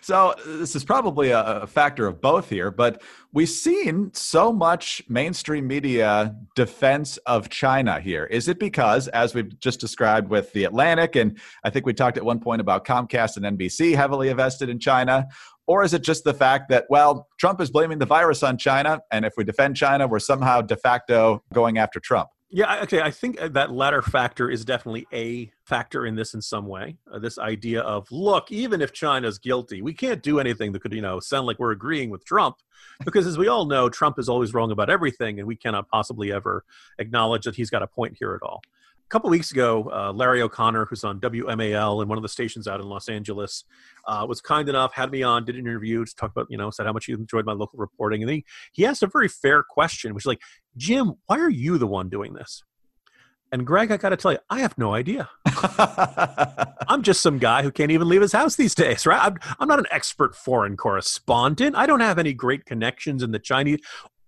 so 0.00 0.34
this 0.46 0.74
is 0.76 0.84
probably 0.84 1.30
a, 1.30 1.66
factor 1.66 2.06
of 2.06 2.20
both 2.20 2.48
here, 2.48 2.70
but 2.70 3.02
we've 3.32 3.48
seen 3.48 4.10
so 4.14 4.52
much 4.52 5.02
mainstream 5.08 5.66
media 5.66 6.34
defense 6.54 7.16
of 7.26 7.48
China 7.48 8.00
here. 8.00 8.24
Is 8.24 8.48
it 8.48 8.58
because, 8.58 9.08
as 9.08 9.34
we've 9.34 9.58
just 9.58 9.80
described 9.80 10.30
with 10.30 10.52
the 10.52 10.64
Atlantic, 10.64 11.16
and 11.16 11.38
I 11.64 11.70
think 11.70 11.86
we 11.86 11.92
talked 11.92 12.16
at 12.16 12.24
one 12.24 12.38
point 12.38 12.60
about 12.60 12.84
Comcast 12.84 13.36
and 13.36 13.58
NBC 13.58 13.94
heavily 13.96 14.28
invested 14.28 14.68
in 14.68 14.78
China, 14.78 15.26
or 15.66 15.82
is 15.82 15.94
it 15.94 16.02
just 16.02 16.24
the 16.24 16.34
fact 16.34 16.68
that, 16.68 16.86
well, 16.88 17.28
Trump 17.38 17.60
is 17.60 17.70
blaming 17.70 17.98
the 17.98 18.06
virus 18.06 18.42
on 18.42 18.58
China, 18.58 19.00
and 19.10 19.24
if 19.24 19.34
we 19.36 19.44
defend 19.44 19.76
China, 19.76 20.06
we're 20.06 20.18
somehow 20.18 20.60
de 20.60 20.76
facto 20.76 21.42
going 21.52 21.78
after 21.78 22.00
Trump? 22.00 22.28
Yeah, 22.48 22.82
okay. 22.84 23.02
I 23.02 23.10
think 23.10 23.40
that 23.40 23.72
latter 23.72 24.02
factor 24.02 24.48
is 24.48 24.64
definitely 24.64 25.06
a 25.12 25.50
factor 25.64 26.06
in 26.06 26.14
this 26.14 26.32
in 26.32 26.40
some 26.40 26.66
way. 26.66 26.96
Uh, 27.12 27.18
this 27.18 27.38
idea 27.38 27.80
of, 27.80 28.06
look, 28.12 28.52
even 28.52 28.80
if 28.80 28.92
China's 28.92 29.38
guilty, 29.38 29.82
we 29.82 29.92
can't 29.92 30.22
do 30.22 30.38
anything 30.38 30.70
that 30.72 30.80
could, 30.80 30.92
you 30.92 31.02
know, 31.02 31.18
sound 31.18 31.48
like 31.48 31.58
we're 31.58 31.72
agreeing 31.72 32.08
with 32.08 32.24
Trump, 32.24 32.56
because 33.04 33.26
as 33.26 33.36
we 33.36 33.48
all 33.48 33.66
know, 33.66 33.88
Trump 33.88 34.18
is 34.18 34.28
always 34.28 34.54
wrong 34.54 34.70
about 34.70 34.88
everything, 34.88 35.40
and 35.40 35.48
we 35.48 35.56
cannot 35.56 35.88
possibly 35.88 36.32
ever 36.32 36.64
acknowledge 37.00 37.44
that 37.44 37.56
he's 37.56 37.68
got 37.68 37.82
a 37.82 37.86
point 37.88 38.16
here 38.16 38.34
at 38.40 38.46
all 38.46 38.62
couple 39.08 39.30
weeks 39.30 39.52
ago, 39.52 39.90
uh, 39.92 40.12
Larry 40.12 40.42
O'Connor, 40.42 40.86
who's 40.86 41.04
on 41.04 41.20
WMAL 41.20 42.00
and 42.00 42.08
one 42.08 42.18
of 42.18 42.22
the 42.22 42.28
stations 42.28 42.66
out 42.66 42.80
in 42.80 42.88
Los 42.88 43.08
Angeles, 43.08 43.64
uh, 44.06 44.26
was 44.28 44.40
kind 44.40 44.68
enough, 44.68 44.92
had 44.92 45.10
me 45.10 45.22
on, 45.22 45.44
did 45.44 45.54
an 45.54 45.66
interview 45.66 46.04
to 46.04 46.14
talk 46.16 46.30
about, 46.30 46.46
you 46.50 46.56
know, 46.56 46.70
said 46.70 46.86
how 46.86 46.92
much 46.92 47.06
he 47.06 47.12
enjoyed 47.12 47.46
my 47.46 47.52
local 47.52 47.78
reporting. 47.78 48.22
And 48.22 48.30
he, 48.30 48.44
he 48.72 48.84
asked 48.84 49.02
a 49.02 49.06
very 49.06 49.28
fair 49.28 49.62
question, 49.62 50.14
which 50.14 50.22
is 50.22 50.26
like, 50.26 50.40
Jim, 50.76 51.14
why 51.26 51.38
are 51.38 51.50
you 51.50 51.78
the 51.78 51.86
one 51.86 52.08
doing 52.08 52.34
this? 52.34 52.62
And 53.52 53.64
Greg, 53.64 53.92
I 53.92 53.96
got 53.96 54.08
to 54.08 54.16
tell 54.16 54.32
you, 54.32 54.38
I 54.50 54.60
have 54.60 54.76
no 54.76 54.92
idea. 54.92 55.30
I'm 56.88 57.02
just 57.02 57.20
some 57.20 57.38
guy 57.38 57.62
who 57.62 57.70
can't 57.70 57.92
even 57.92 58.08
leave 58.08 58.20
his 58.20 58.32
house 58.32 58.56
these 58.56 58.74
days, 58.74 59.06
right? 59.06 59.20
I'm, 59.22 59.36
I'm 59.60 59.68
not 59.68 59.78
an 59.78 59.86
expert 59.92 60.34
foreign 60.34 60.76
correspondent. 60.76 61.76
I 61.76 61.86
don't 61.86 62.00
have 62.00 62.18
any 62.18 62.34
great 62.34 62.64
connections 62.64 63.22
in 63.22 63.30
the 63.30 63.38
Chinese. 63.38 63.78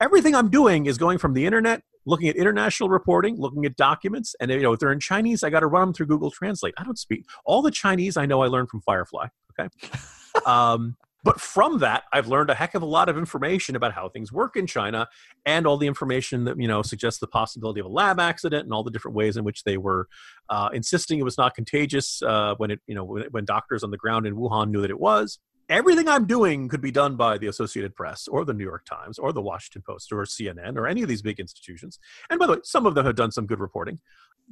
Everything 0.01 0.37
I'm 0.37 0.51
doing 0.51 0.87
is 0.87 0.99
going 0.99 1.19
from 1.19 1.35
the 1.35 1.45
internet 1.47 1.83
looking 2.09 2.29
at 2.29 2.37
international 2.37 2.89
reporting, 2.89 3.37
looking 3.39 3.65
at 3.67 3.77
documents, 3.77 4.35
and 4.41 4.51
you 4.51 4.63
know 4.63 4.73
if 4.73 4.81
they're 4.81 4.93
in 4.93 5.01
Chinese, 5.01 5.43
I 5.45 5.51
got 5.51 5.61
to 5.61 5.67
run 5.67 5.89
them 5.89 5.93
through 5.95 6.07
Google 6.07 6.31
Translate. 6.31 6.75
I 6.79 6.85
don't 6.85 6.99
speak 6.99 7.25
all 7.45 7.63
the 7.63 7.71
Chinese 7.71 8.17
I 8.17 8.27
know. 8.27 8.43
I 8.43 8.47
learned 8.47 8.71
from 8.71 8.81
Firefly. 8.81 9.29
Okay. 9.59 9.69
um, 10.47 10.97
but 11.25 11.41
from 11.41 11.81
that, 11.81 12.05
I've 12.13 12.29
learned 12.29 12.49
a 12.49 12.55
heck 12.55 12.75
of 12.75 12.83
a 12.83 12.87
lot 12.87 13.09
of 13.09 13.19
information 13.19 13.77
about 13.77 13.93
how 13.93 14.09
things 14.09 14.33
work 14.33 14.57
in 14.57 14.67
China, 14.67 15.09
and 15.45 15.67
all 15.67 15.77
the 15.77 15.87
information 15.87 16.45
that 16.45 16.59
you 16.59 16.67
know 16.67 16.81
suggests 16.81 17.21
the 17.21 17.27
possibility 17.27 17.81
of 17.81 17.87
a 17.87 17.91
lab 17.91 18.19
accident 18.19 18.65
and 18.65 18.73
all 18.73 18.83
the 18.83 18.91
different 18.91 19.17
ways 19.17 19.37
in 19.37 19.45
which 19.45 19.65
they 19.65 19.77
were 19.77 20.09
uh, 20.49 20.71
insisting 20.73 21.19
it 21.19 21.25
was 21.25 21.37
not 21.37 21.55
contagious 21.55 22.23
uh, 22.23 22.55
when 22.57 22.71
it 22.71 22.81
you 22.87 22.95
know 22.95 23.05
when, 23.05 23.25
when 23.33 23.45
doctors 23.45 23.85
on 23.85 23.91
the 23.91 23.99
ground 23.99 24.27
in 24.27 24.35
Wuhan 24.35 24.71
knew 24.71 24.81
that 24.81 24.91
it 24.91 24.99
was 24.99 25.39
everything 25.69 26.09
I'm 26.09 26.27
doing 26.27 26.69
could 26.69 26.81
be 26.81 26.91
done 26.91 27.17
by 27.17 27.39
the 27.39 27.47
Associated 27.47 27.95
Press 27.95 28.29
or 28.29 28.45
the 28.45 28.55
New 28.55 28.65
York 28.65 28.85
Times 28.85 29.19
or 29.19 29.33
the 29.33 29.43
Washington 29.43 29.83
Post 29.87 30.13
or 30.13 30.23
CNN 30.23 30.77
or 30.77 30.87
any 30.87 31.03
of 31.03 31.09
these 31.09 31.23
big 31.23 31.41
institutions. 31.41 31.99
And 32.31 32.39
by 32.39 32.47
the 32.47 32.53
way, 32.55 32.59
some 32.65 32.87
of 32.87 32.95
them 32.95 33.07
have 33.07 33.17
done 33.17 33.33
some 33.33 33.47
good 33.47 33.61
reporting. 33.61 34.01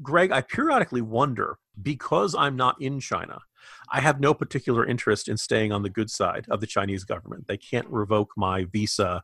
Greg, 0.02 0.30
I 0.30 0.42
periodically 0.42 1.00
wonder 1.00 1.58
because 1.80 2.34
I'm 2.34 2.56
not 2.56 2.76
in 2.80 3.00
China, 3.00 3.38
I 3.90 4.00
have 4.00 4.20
no 4.20 4.34
particular 4.34 4.86
interest 4.86 5.28
in 5.28 5.36
staying 5.36 5.72
on 5.72 5.82
the 5.82 5.90
good 5.90 6.10
side 6.10 6.46
of 6.50 6.60
the 6.60 6.66
Chinese 6.66 7.04
government. 7.04 7.46
They 7.48 7.56
can't 7.56 7.88
revoke 7.88 8.32
my 8.36 8.64
visa, 8.64 9.22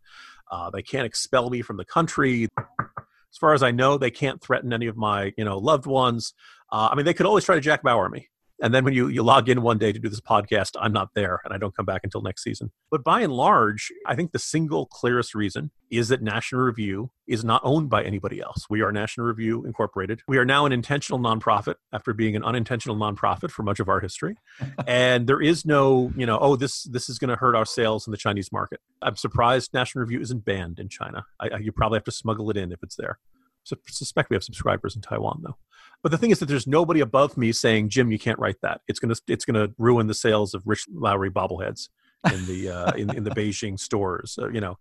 uh, 0.50 0.70
they 0.70 0.82
can't 0.82 1.06
expel 1.06 1.50
me 1.50 1.62
from 1.62 1.76
the 1.76 1.84
country. 1.84 2.48
As 2.58 3.38
far 3.38 3.54
as 3.54 3.62
I 3.62 3.70
know, 3.70 3.96
they 3.96 4.10
can't 4.10 4.42
threaten 4.42 4.72
any 4.72 4.86
of 4.86 4.96
my 4.96 5.32
you 5.36 5.44
know 5.44 5.58
loved 5.58 5.86
ones. 5.86 6.34
Uh, 6.70 6.88
I 6.90 6.94
mean, 6.94 7.04
they 7.04 7.14
could 7.14 7.26
always 7.26 7.44
try 7.44 7.54
to 7.54 7.60
Jack 7.60 7.82
Bauer 7.82 8.08
me. 8.08 8.28
And 8.62 8.72
then 8.72 8.84
when 8.84 8.94
you, 8.94 9.08
you 9.08 9.24
log 9.24 9.48
in 9.48 9.60
one 9.60 9.76
day 9.76 9.92
to 9.92 9.98
do 9.98 10.08
this 10.08 10.20
podcast, 10.20 10.76
I'm 10.80 10.92
not 10.92 11.10
there 11.14 11.40
and 11.44 11.52
I 11.52 11.58
don't 11.58 11.74
come 11.74 11.84
back 11.84 12.02
until 12.04 12.22
next 12.22 12.44
season. 12.44 12.70
But 12.92 13.02
by 13.02 13.20
and 13.20 13.32
large, 13.32 13.90
I 14.06 14.14
think 14.14 14.30
the 14.30 14.38
single 14.38 14.86
clearest 14.86 15.34
reason 15.34 15.72
is 15.90 16.08
that 16.08 16.22
National 16.22 16.62
Review 16.62 17.10
is 17.26 17.44
not 17.44 17.60
owned 17.64 17.90
by 17.90 18.04
anybody 18.04 18.40
else. 18.40 18.66
We 18.70 18.80
are 18.80 18.92
National 18.92 19.26
Review 19.26 19.66
Incorporated. 19.66 20.22
We 20.28 20.38
are 20.38 20.44
now 20.44 20.64
an 20.64 20.72
intentional 20.72 21.18
nonprofit 21.18 21.74
after 21.92 22.14
being 22.14 22.36
an 22.36 22.44
unintentional 22.44 22.96
nonprofit 22.96 23.50
for 23.50 23.64
much 23.64 23.80
of 23.80 23.88
our 23.88 23.98
history. 23.98 24.36
and 24.86 25.26
there 25.26 25.42
is 25.42 25.66
no, 25.66 26.12
you 26.16 26.24
know, 26.24 26.38
oh, 26.40 26.54
this 26.54 26.84
this 26.84 27.08
is 27.08 27.18
going 27.18 27.30
to 27.30 27.36
hurt 27.36 27.56
our 27.56 27.66
sales 27.66 28.06
in 28.06 28.12
the 28.12 28.16
Chinese 28.16 28.52
market. 28.52 28.78
I'm 29.02 29.16
surprised 29.16 29.74
National 29.74 30.02
Review 30.02 30.20
isn't 30.20 30.44
banned 30.44 30.78
in 30.78 30.88
China. 30.88 31.24
I, 31.40 31.48
I, 31.48 31.58
you 31.58 31.72
probably 31.72 31.96
have 31.96 32.04
to 32.04 32.12
smuggle 32.12 32.48
it 32.50 32.56
in 32.56 32.70
if 32.70 32.78
it's 32.82 32.96
there. 32.96 33.18
So 33.64 33.76
suspect 33.86 34.30
we 34.30 34.36
have 34.36 34.44
subscribers 34.44 34.96
in 34.96 35.02
Taiwan 35.02 35.40
though. 35.44 35.56
But 36.02 36.10
the 36.10 36.18
thing 36.18 36.30
is 36.30 36.40
that 36.40 36.46
there's 36.46 36.66
nobody 36.66 37.00
above 37.00 37.36
me 37.36 37.52
saying, 37.52 37.88
Jim, 37.88 38.10
you 38.10 38.18
can't 38.18 38.38
write 38.38 38.60
that. 38.62 38.80
It's 38.88 38.98
gonna 38.98 39.14
it's 39.28 39.44
gonna 39.44 39.68
ruin 39.78 40.08
the 40.08 40.14
sales 40.14 40.54
of 40.54 40.62
Rich 40.66 40.86
Lowry 40.92 41.30
bobbleheads 41.30 41.88
in 42.32 42.46
the 42.46 42.70
uh, 42.70 42.92
in 42.96 43.14
in 43.14 43.24
the 43.24 43.30
Beijing 43.30 43.78
stores. 43.78 44.38
Uh, 44.40 44.48
you 44.50 44.60
know, 44.60 44.78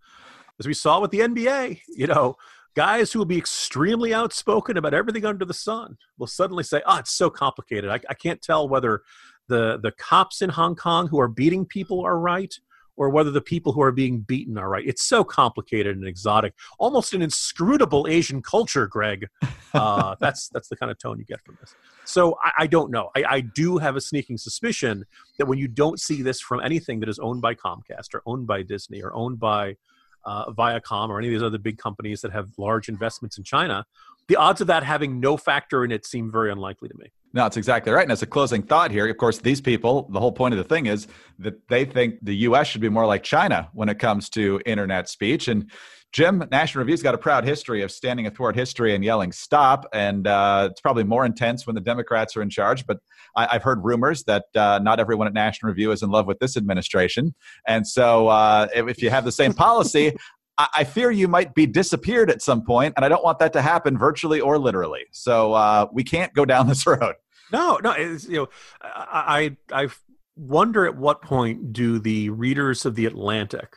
as 0.60 0.67
we 0.67 0.74
saw 0.74 1.00
with 1.00 1.12
the 1.12 1.20
NBA, 1.20 1.82
you 1.89 2.08
know, 2.08 2.36
guys 2.76 3.12
who 3.12 3.20
will 3.20 3.26
be 3.26 3.38
extremely 3.38 4.13
outspoken 4.13 4.78
about 4.78 4.94
everything 4.94 5.26
under 5.26 5.46
the 5.46 5.54
sun 5.54 5.98
will 6.17 6.28
suddenly 6.28 6.63
say, 6.63 6.82
"Oh, 6.88 6.98
it's 6.98 7.15
so 7.15 7.30
complicated. 7.30 7.91
I, 7.91 8.00
I 8.10 8.15
can't 8.15 8.41
tell 8.41 8.67
whether 8.67 9.02
the 9.48 9.80
the 9.82 9.91
cops 9.91 10.41
in 10.41 10.50
Hong 10.50 10.76
Kong 10.76 11.08
who 11.08 11.20
are 11.20 11.28
beating 11.28 11.65
people 11.65 12.02
are 12.02 12.17
right." 12.17 12.54
Or 13.02 13.10
whether 13.10 13.32
the 13.32 13.42
people 13.42 13.74
who 13.74 13.82
are 13.82 13.92
being 13.92 14.20
beaten 14.20 14.60
are 14.60 14.70
right. 14.70 14.88
It's 14.88 15.02
so 15.02 15.24
complicated 15.24 15.98
and 15.98 16.06
exotic, 16.06 16.54
almost 16.78 17.16
an 17.16 17.24
inscrutable 17.24 18.06
Asian 18.08 18.44
culture, 18.44 18.88
Greg. 18.88 19.28
Uh, 19.74 20.16
that's 20.20 20.50
that's 20.50 20.68
the 20.68 20.76
kind 20.76 20.92
of 20.92 20.98
tone 20.98 21.18
you 21.18 21.24
get 21.24 21.40
from 21.46 21.58
this. 21.62 21.74
So 22.04 22.38
I, 22.44 22.64
I 22.64 22.68
don't 22.68 22.92
know. 22.92 23.10
I, 23.16 23.24
I, 23.24 23.40
do 23.40 23.78
have 23.78 23.96
a 23.96 24.02
sneaking 24.02 24.38
suspicion 24.38 25.06
that 25.38 25.46
when 25.46 25.60
you 25.60 25.70
don't 25.70 25.98
see 25.98 26.22
this 26.22 26.42
from 26.42 26.60
anything 26.60 27.00
that 27.00 27.08
is 27.08 27.20
owned 27.20 27.42
by 27.42 27.56
Comcast 27.56 28.14
or 28.14 28.22
owned 28.26 28.46
by 28.46 28.64
Disney 28.64 29.02
or 29.02 29.14
owned 29.14 29.40
by 29.40 29.78
uh, 30.26 30.52
Viacom 30.52 31.08
or 31.08 31.20
any 31.20 31.30
of 31.30 31.32
these 31.32 31.42
other 31.42 31.58
big 31.58 31.78
companies 31.78 32.20
that 32.20 32.34
have 32.34 32.50
large 32.58 32.90
investments 32.90 33.38
in 33.38 33.46
China, 33.46 33.86
the 34.28 34.36
odds 34.36 34.60
of 34.60 34.68
that 34.68 34.84
having 34.84 35.22
no 35.22 35.38
factor 35.38 35.86
in 35.86 35.92
it 35.94 36.06
seem 36.06 36.30
very 36.30 36.52
unlikely 36.52 36.90
to 36.90 36.98
me. 36.98 37.14
No, 37.34 37.46
it's 37.46 37.58
exactly 37.58 37.94
right. 37.94 38.04
And 38.04 38.12
as 38.12 38.22
a 38.22 38.26
closing 38.26 38.62
thought 38.62 38.91
here, 38.91 39.08
of 39.08 39.17
course, 39.17 39.38
these 39.38 39.62
people, 39.62 40.10
the 40.12 40.20
whole 40.20 40.34
point 40.34 40.54
of 40.54 40.58
the 40.58 40.63
thing 40.63 40.88
is 40.88 41.08
that 41.39 41.67
they 41.70 41.86
think 41.86 42.15
the 42.22 42.36
US 42.48 42.67
should 42.67 42.82
be 42.82 42.89
more 42.89 43.06
like 43.06 43.24
China 43.24 43.70
when 43.74 43.88
it 43.88 44.00
comes 44.00 44.30
to 44.32 44.62
internet 44.65 45.08
speech. 45.08 45.48
And 45.48 45.72
Jim, 46.12 46.44
National 46.52 46.82
Review's 46.82 47.02
got 47.02 47.15
a 47.15 47.17
proud 47.17 47.46
history 47.46 47.84
of 47.84 47.91
standing 47.91 48.28
athwart 48.28 48.54
history 48.56 48.94
and 48.94 49.04
yelling 49.04 49.32
stop. 49.32 49.86
And 49.94 50.28
uh, 50.28 50.67
it's 50.72 50.82
probably 50.82 51.06
more 51.06 51.26
intense 51.26 51.65
when 51.65 51.74
the 51.74 51.82
Democrats 51.82 52.36
are 52.36 52.41
in 52.41 52.50
charge. 52.50 52.86
But 52.86 52.98
I, 53.34 53.54
have 53.54 53.63
heard 53.63 53.84
rumors 53.86 54.26
that 54.26 54.46
uh, 54.54 54.80
not 54.84 55.00
everyone 55.00 55.28
at 55.28 55.34
National 55.34 55.70
Review 55.70 55.91
is 55.91 56.04
in 56.04 56.10
love 56.10 56.28
with 56.28 56.39
this 56.39 56.58
administration. 56.58 57.34
And 57.65 57.88
so 57.88 58.28
uh, 58.28 58.67
if 58.76 59.02
you 59.02 59.10
have 59.10 59.24
the 59.24 59.32
same 59.32 59.54
policy, 59.54 60.17
I 60.58 60.84
fear 60.84 61.10
you 61.10 61.28
might 61.28 61.56
be 61.56 61.66
disappeared 61.66 62.30
at 62.30 62.42
some 62.42 62.64
point, 62.64 62.94
and 62.96 63.04
I 63.04 63.10
don't 63.10 63.24
want 63.24 63.40
that 63.40 63.54
to 63.54 63.62
happen 63.62 63.98
virtually 63.98 64.40
or 64.40 64.60
literally. 64.60 65.06
So 65.12 65.54
uh, 65.54 65.88
we 65.92 66.04
can't 66.04 66.34
go 66.34 66.46
down 66.46 66.68
this 66.70 66.86
road. 66.86 67.16
No, 67.52 67.80
no, 67.84 67.96
you 67.96 68.30
know, 68.30 68.48
I, 68.82 69.56
I, 69.72 69.82
I've 69.82 70.00
wonder 70.36 70.86
at 70.86 70.96
what 70.96 71.22
point 71.22 71.74
do 71.74 72.00
the 72.00 72.30
readers 72.30 72.86
of 72.86 72.96
the 72.96 73.06
Atlantic 73.06 73.76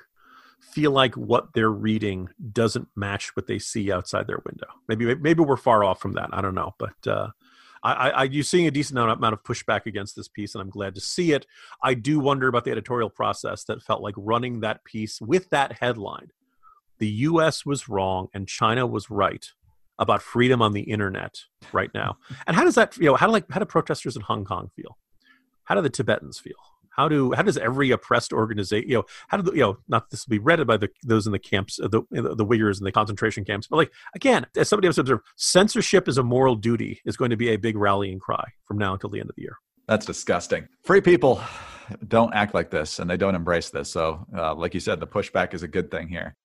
feel 0.60 0.90
like 0.90 1.14
what 1.14 1.52
they're 1.54 1.70
reading 1.70 2.28
doesn't 2.52 2.88
match 2.96 3.34
what 3.36 3.46
they 3.46 3.58
see 3.58 3.92
outside 3.92 4.26
their 4.26 4.42
window. 4.44 4.66
Maybe 4.88 5.14
maybe 5.14 5.42
we're 5.42 5.56
far 5.56 5.84
off 5.84 6.00
from 6.00 6.12
that. 6.12 6.30
I 6.32 6.40
don't 6.40 6.54
know, 6.54 6.74
but 6.78 7.06
uh, 7.06 7.28
I, 7.84 8.10
I, 8.10 8.22
you're 8.24 8.42
seeing 8.42 8.66
a 8.66 8.70
decent 8.70 8.98
amount 8.98 9.34
of 9.34 9.42
pushback 9.42 9.86
against 9.86 10.16
this 10.16 10.26
piece, 10.26 10.54
and 10.54 10.62
I'm 10.62 10.70
glad 10.70 10.94
to 10.94 11.00
see 11.00 11.32
it. 11.32 11.46
I 11.82 11.94
do 11.94 12.18
wonder 12.18 12.48
about 12.48 12.64
the 12.64 12.70
editorial 12.70 13.10
process 13.10 13.64
that 13.64 13.82
felt 13.82 14.02
like 14.02 14.14
running 14.16 14.60
that 14.60 14.84
piece 14.84 15.20
with 15.20 15.50
that 15.50 15.72
headline. 15.80 16.30
The 17.04 17.10
U.S. 17.28 17.66
was 17.66 17.86
wrong 17.86 18.28
and 18.32 18.48
China 18.48 18.86
was 18.86 19.10
right 19.10 19.46
about 19.98 20.22
freedom 20.22 20.62
on 20.62 20.72
the 20.72 20.80
internet 20.80 21.34
right 21.70 21.90
now. 21.92 22.16
And 22.46 22.56
how 22.56 22.64
does 22.64 22.76
that, 22.76 22.96
you 22.96 23.04
know, 23.04 23.14
how 23.14 23.26
do 23.26 23.32
like 23.34 23.44
how 23.50 23.60
do 23.60 23.66
protesters 23.66 24.16
in 24.16 24.22
Hong 24.22 24.46
Kong 24.46 24.70
feel? 24.74 24.96
How 25.64 25.74
do 25.74 25.82
the 25.82 25.90
Tibetans 25.90 26.38
feel? 26.38 26.54
How 26.96 27.06
do 27.06 27.34
how 27.34 27.42
does 27.42 27.58
every 27.58 27.90
oppressed 27.90 28.32
organization 28.32 28.88
you 28.88 28.96
know 28.96 29.04
how 29.28 29.36
do 29.36 29.42
the, 29.42 29.52
you 29.52 29.60
know 29.60 29.76
not 29.86 30.08
this 30.08 30.26
will 30.26 30.30
be 30.30 30.38
read 30.38 30.66
by 30.66 30.78
the 30.78 30.88
those 31.02 31.26
in 31.26 31.32
the 31.32 31.38
camps 31.38 31.76
the 31.76 32.00
the 32.10 32.46
Uyghurs 32.46 32.78
in 32.78 32.84
the 32.84 32.92
concentration 32.92 33.44
camps 33.44 33.66
but 33.66 33.76
like 33.76 33.92
again 34.14 34.46
as 34.56 34.70
somebody 34.70 34.86
else 34.86 34.96
observed 34.96 35.24
censorship 35.36 36.08
is 36.08 36.16
a 36.16 36.22
moral 36.22 36.54
duty 36.54 37.02
is 37.04 37.18
going 37.18 37.30
to 37.30 37.36
be 37.36 37.50
a 37.50 37.56
big 37.56 37.76
rallying 37.76 38.18
cry 38.18 38.44
from 38.64 38.78
now 38.78 38.94
until 38.94 39.10
the 39.10 39.20
end 39.20 39.28
of 39.28 39.36
the 39.36 39.42
year. 39.42 39.58
That's 39.86 40.06
disgusting. 40.06 40.68
Free 40.84 41.02
people 41.02 41.42
don't 42.08 42.32
act 42.32 42.54
like 42.54 42.70
this 42.70 42.98
and 42.98 43.10
they 43.10 43.18
don't 43.18 43.34
embrace 43.34 43.68
this. 43.70 43.90
So, 43.90 44.26
uh, 44.34 44.54
like 44.54 44.72
you 44.72 44.80
said, 44.80 45.00
the 45.00 45.06
pushback 45.06 45.52
is 45.52 45.62
a 45.62 45.68
good 45.68 45.90
thing 45.90 46.08
here. 46.08 46.36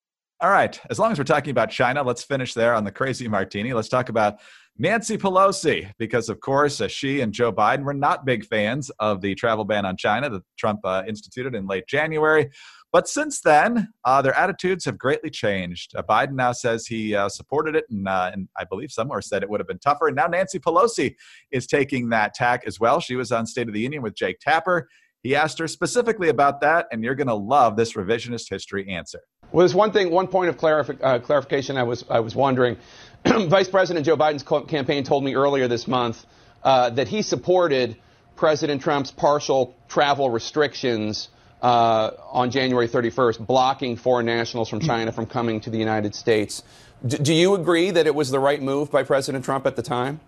All 0.41 0.49
right. 0.49 0.79
As 0.89 0.97
long 0.97 1.11
as 1.11 1.17
we're 1.17 1.25
talking 1.25 1.51
about 1.51 1.69
China, 1.69 2.01
let's 2.01 2.23
finish 2.23 2.53
there 2.53 2.73
on 2.73 2.85
the 2.85 2.91
crazy 2.91 3.27
martini. 3.27 3.73
Let's 3.73 3.89
talk 3.89 4.07
about 4.07 4.39
Nancy 4.77 5.17
Pelosi, 5.17 5.91
because 5.97 6.29
of 6.29 6.39
course, 6.39 6.79
uh, 6.79 6.87
she 6.87 7.19
and 7.19 7.33
Joe 7.33 7.51
Biden 7.51 7.83
were 7.83 7.93
not 7.93 8.23
big 8.23 8.45
fans 8.45 8.89
of 8.99 9.19
the 9.19 9.35
travel 9.35 9.65
ban 9.65 9.85
on 9.85 9.97
China 9.97 10.29
that 10.29 10.43
Trump 10.57 10.79
uh, 10.85 11.03
instituted 11.05 11.55
in 11.55 11.67
late 11.67 11.85
January. 11.87 12.49
But 12.93 13.09
since 13.09 13.41
then, 13.41 13.89
uh, 14.05 14.21
their 14.21 14.33
attitudes 14.33 14.85
have 14.85 14.97
greatly 14.97 15.29
changed. 15.29 15.93
Uh, 15.93 16.03
Biden 16.03 16.35
now 16.35 16.53
says 16.53 16.87
he 16.87 17.13
uh, 17.13 17.27
supported 17.27 17.75
it, 17.75 17.83
and, 17.89 18.07
uh, 18.07 18.31
and, 18.33 18.47
I 18.57 18.63
believe 18.63 18.91
somewhere 18.91 19.21
said 19.21 19.43
it 19.43 19.49
would 19.49 19.59
have 19.59 19.67
been 19.67 19.79
tougher. 19.79 20.07
And 20.07 20.15
now 20.15 20.27
Nancy 20.27 20.57
Pelosi 20.57 21.15
is 21.51 21.67
taking 21.67 22.07
that 22.09 22.33
tack 22.33 22.63
as 22.65 22.79
well. 22.79 23.01
She 23.01 23.17
was 23.17 23.33
on 23.33 23.45
State 23.45 23.67
of 23.67 23.73
the 23.73 23.81
Union 23.81 24.01
with 24.01 24.15
Jake 24.15 24.39
Tapper. 24.39 24.87
He 25.21 25.35
asked 25.35 25.59
her 25.59 25.67
specifically 25.67 26.29
about 26.29 26.61
that, 26.61 26.87
and 26.93 27.03
you're 27.03 27.15
going 27.15 27.27
to 27.27 27.33
love 27.33 27.75
this 27.75 27.93
revisionist 27.93 28.49
history 28.49 28.87
answer. 28.87 29.19
Well, 29.51 29.59
there's 29.59 29.75
one 29.75 29.91
thing, 29.91 30.11
one 30.11 30.27
point 30.27 30.49
of 30.49 30.63
uh, 31.01 31.19
clarification 31.19 31.77
I 31.77 31.83
was, 31.83 32.05
I 32.09 32.19
was 32.19 32.35
wondering. 32.35 32.77
Vice 33.25 33.67
President 33.67 34.05
Joe 34.05 34.15
Biden's 34.15 34.43
campaign 34.67 35.03
told 35.03 35.23
me 35.23 35.35
earlier 35.35 35.67
this 35.67 35.87
month 35.87 36.23
uh, 36.63 36.91
that 36.91 37.07
he 37.07 37.21
supported 37.21 37.97
President 38.35 38.81
Trump's 38.81 39.11
partial 39.11 39.75
travel 39.87 40.29
restrictions 40.29 41.29
uh, 41.61 42.11
on 42.31 42.51
January 42.51 42.87
31st, 42.87 43.45
blocking 43.45 43.97
foreign 43.97 44.25
nationals 44.25 44.69
from 44.69 44.79
China 44.79 45.11
from 45.11 45.25
coming 45.25 45.59
to 45.61 45.69
the 45.69 45.77
United 45.77 46.15
States. 46.15 46.63
D- 47.05 47.17
do 47.17 47.33
you 47.33 47.55
agree 47.55 47.91
that 47.91 48.07
it 48.07 48.15
was 48.15 48.31
the 48.31 48.39
right 48.39 48.61
move 48.61 48.91
by 48.91 49.03
President 49.03 49.43
Trump 49.43 49.65
at 49.65 49.75
the 49.75 49.81
time? 49.81 50.19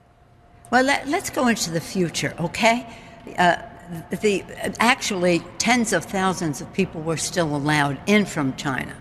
Well, 0.72 0.84
let, 0.84 1.08
us 1.08 1.30
go 1.30 1.48
into 1.48 1.70
the 1.70 1.80
future, 1.80 2.34
okay? 2.40 2.88
Uh, 3.38 3.58
the 4.22 4.44
actually 4.80 5.40
tens 5.58 5.94
of 5.94 6.06
thousands 6.06 6.62
of 6.62 6.72
people 6.74 7.02
were 7.02 7.18
still 7.18 7.56
allowed 7.56 8.00
in 8.08 8.26
from 8.26 8.56
China. 8.56 9.01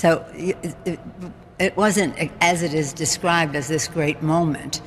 So 0.00 0.24
it, 1.58 1.76
wasn't 1.76 2.16
as 2.40 2.62
it 2.62 2.72
is 2.72 2.94
described 2.94 3.54
as 3.54 3.68
this 3.68 3.86
great 3.86 4.22
moment. 4.22 4.80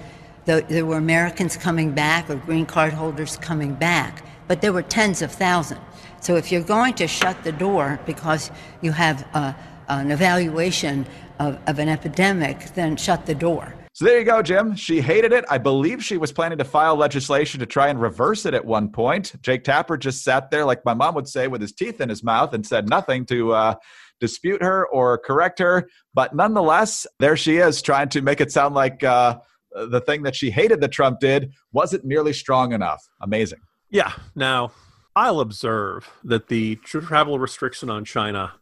There 0.45 0.88
were 0.88 0.97
Americans 0.97 1.56
coming 1.56 1.91
back 1.91 2.32
or 2.32 2.38
green 2.38 2.65
card 2.65 2.93
holders 2.93 3.38
coming 3.38 3.76
back, 3.76 4.26
but 4.47 4.62
there 4.62 4.73
were 4.73 4.82
tens 4.82 5.21
of 5.21 5.32
thousands. 5.32 5.82
So 6.19 6.36
if 6.36 6.52
you're 6.52 6.63
going 6.63 6.95
to 6.95 7.06
shut 7.06 7.43
the 7.43 7.52
door 7.52 7.99
because 8.08 8.49
you 8.82 8.91
have 8.91 9.21
a, 9.36 9.56
an 9.88 10.10
evaluation 10.10 11.06
of, 11.38 11.60
of 11.67 11.78
an 11.78 11.89
epidemic, 11.89 12.73
then 12.73 12.97
shut 12.97 13.28
the 13.28 13.36
door. 13.36 13.76
So 13.95 14.06
there 14.06 14.17
you 14.17 14.25
go, 14.25 14.41
Jim. 14.41 14.75
She 14.75 15.01
hated 15.01 15.34
it. 15.34 15.45
I 15.51 15.60
believe 15.60 16.03
she 16.03 16.17
was 16.17 16.32
planning 16.32 16.58
to 16.58 16.63
file 16.63 16.95
legislation 16.95 17.60
to 17.60 17.67
try 17.67 17.89
and 17.89 18.01
reverse 18.01 18.43
it 18.47 18.56
at 18.56 18.65
one 18.65 18.89
point. 18.89 19.34
Jake 19.43 19.63
Tapper 19.63 19.97
just 19.97 20.23
sat 20.23 20.49
there, 20.49 20.65
like 20.65 20.84
my 20.84 20.95
mom 20.95 21.13
would 21.13 21.27
say, 21.27 21.47
with 21.47 21.62
his 21.62 21.73
teeth 21.73 22.01
in 22.01 22.10
his 22.10 22.23
mouth 22.23 22.56
and 22.56 22.65
said 22.65 22.89
nothing 22.89 23.23
to 23.27 23.53
uh, 23.53 23.75
dispute 24.19 24.63
her 24.63 24.88
or 24.88 25.19
correct 25.19 25.60
her. 25.60 25.88
But 26.15 26.36
nonetheless, 26.36 27.06
there 27.19 27.38
she 27.38 27.58
is 27.58 27.84
trying 27.84 28.10
to 28.10 28.23
make 28.23 28.41
it 28.41 28.51
sound 28.51 28.73
like 28.73 29.03
uh, 29.03 29.38
the 29.71 30.01
thing 30.01 30.23
that 30.23 30.36
she 30.36 30.49
hated 30.49 30.82
that 30.82 30.91
Trump 30.91 31.19
did 31.19 31.53
wasn't 31.71 32.03
nearly 32.03 32.34
strong 32.34 32.73
enough. 32.73 33.08
Amazing. 33.21 33.60
Yeah. 33.91 34.13
Now, 34.34 34.71
I'll 35.15 35.39
observe 35.39 36.10
that 36.23 36.47
the 36.47 36.77
travel 36.77 37.38
restriction 37.38 37.91
on 37.91 38.06
China 38.06 38.53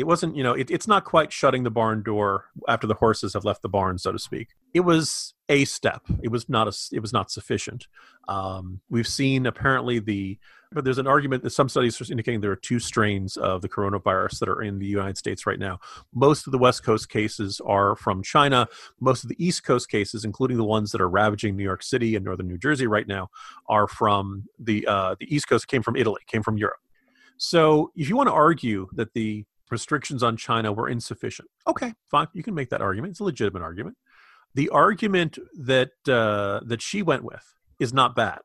it 0.00 0.06
wasn't 0.06 0.34
you 0.34 0.42
know 0.42 0.54
it, 0.54 0.70
it's 0.70 0.88
not 0.88 1.04
quite 1.04 1.32
shutting 1.32 1.62
the 1.62 1.70
barn 1.70 2.02
door 2.02 2.46
after 2.68 2.86
the 2.86 2.94
horses 2.94 3.34
have 3.34 3.44
left 3.44 3.62
the 3.62 3.68
barn 3.68 3.98
so 3.98 4.10
to 4.10 4.18
speak 4.18 4.48
it 4.74 4.80
was 4.80 5.34
a 5.48 5.64
step 5.64 6.02
it 6.22 6.28
was 6.28 6.48
not 6.48 6.66
a 6.66 6.72
it 6.92 7.00
was 7.00 7.12
not 7.12 7.30
sufficient 7.30 7.86
um, 8.28 8.80
we've 8.90 9.08
seen 9.08 9.46
apparently 9.46 9.98
the 9.98 10.38
but 10.72 10.84
there's 10.84 10.98
an 10.98 11.06
argument 11.06 11.42
that 11.42 11.50
some 11.50 11.68
studies 11.68 12.00
are 12.00 12.12
indicating 12.12 12.40
there 12.40 12.52
are 12.52 12.56
two 12.56 12.78
strains 12.78 13.36
of 13.36 13.60
the 13.60 13.68
coronavirus 13.68 14.38
that 14.38 14.48
are 14.48 14.62
in 14.62 14.78
the 14.78 14.86
United 14.86 15.18
States 15.18 15.44
right 15.44 15.58
now. 15.58 15.80
Most 16.14 16.46
of 16.46 16.52
the 16.52 16.58
West 16.58 16.84
Coast 16.84 17.08
cases 17.08 17.60
are 17.66 17.96
from 17.96 18.22
China. 18.22 18.68
Most 19.00 19.24
of 19.24 19.30
the 19.30 19.44
East 19.44 19.64
Coast 19.64 19.90
cases, 19.90 20.24
including 20.24 20.56
the 20.56 20.64
ones 20.64 20.92
that 20.92 21.00
are 21.00 21.08
ravaging 21.08 21.56
New 21.56 21.64
York 21.64 21.82
City 21.82 22.14
and 22.14 22.24
northern 22.24 22.46
New 22.46 22.58
Jersey 22.58 22.86
right 22.86 23.08
now, 23.08 23.30
are 23.68 23.88
from 23.88 24.44
the 24.60 24.86
uh, 24.86 25.16
the 25.18 25.34
East 25.34 25.48
Coast. 25.48 25.66
Came 25.66 25.82
from 25.82 25.96
Italy. 25.96 26.20
Came 26.28 26.44
from 26.44 26.56
Europe. 26.56 26.78
So 27.36 27.90
if 27.96 28.08
you 28.08 28.16
want 28.16 28.28
to 28.28 28.34
argue 28.34 28.86
that 28.92 29.12
the 29.14 29.44
restrictions 29.70 30.22
on 30.22 30.36
China 30.36 30.72
were 30.72 30.88
insufficient. 30.88 31.48
Okay, 31.66 31.94
fine. 32.10 32.28
You 32.32 32.42
can 32.42 32.54
make 32.54 32.70
that 32.70 32.80
argument. 32.80 33.12
It's 33.12 33.20
a 33.20 33.24
legitimate 33.24 33.62
argument. 33.62 33.96
The 34.54 34.68
argument 34.70 35.38
that 35.58 35.92
uh, 36.08 36.60
that 36.66 36.82
she 36.82 37.02
went 37.02 37.24
with 37.24 37.54
is 37.78 37.92
not 37.92 38.16
bad 38.16 38.40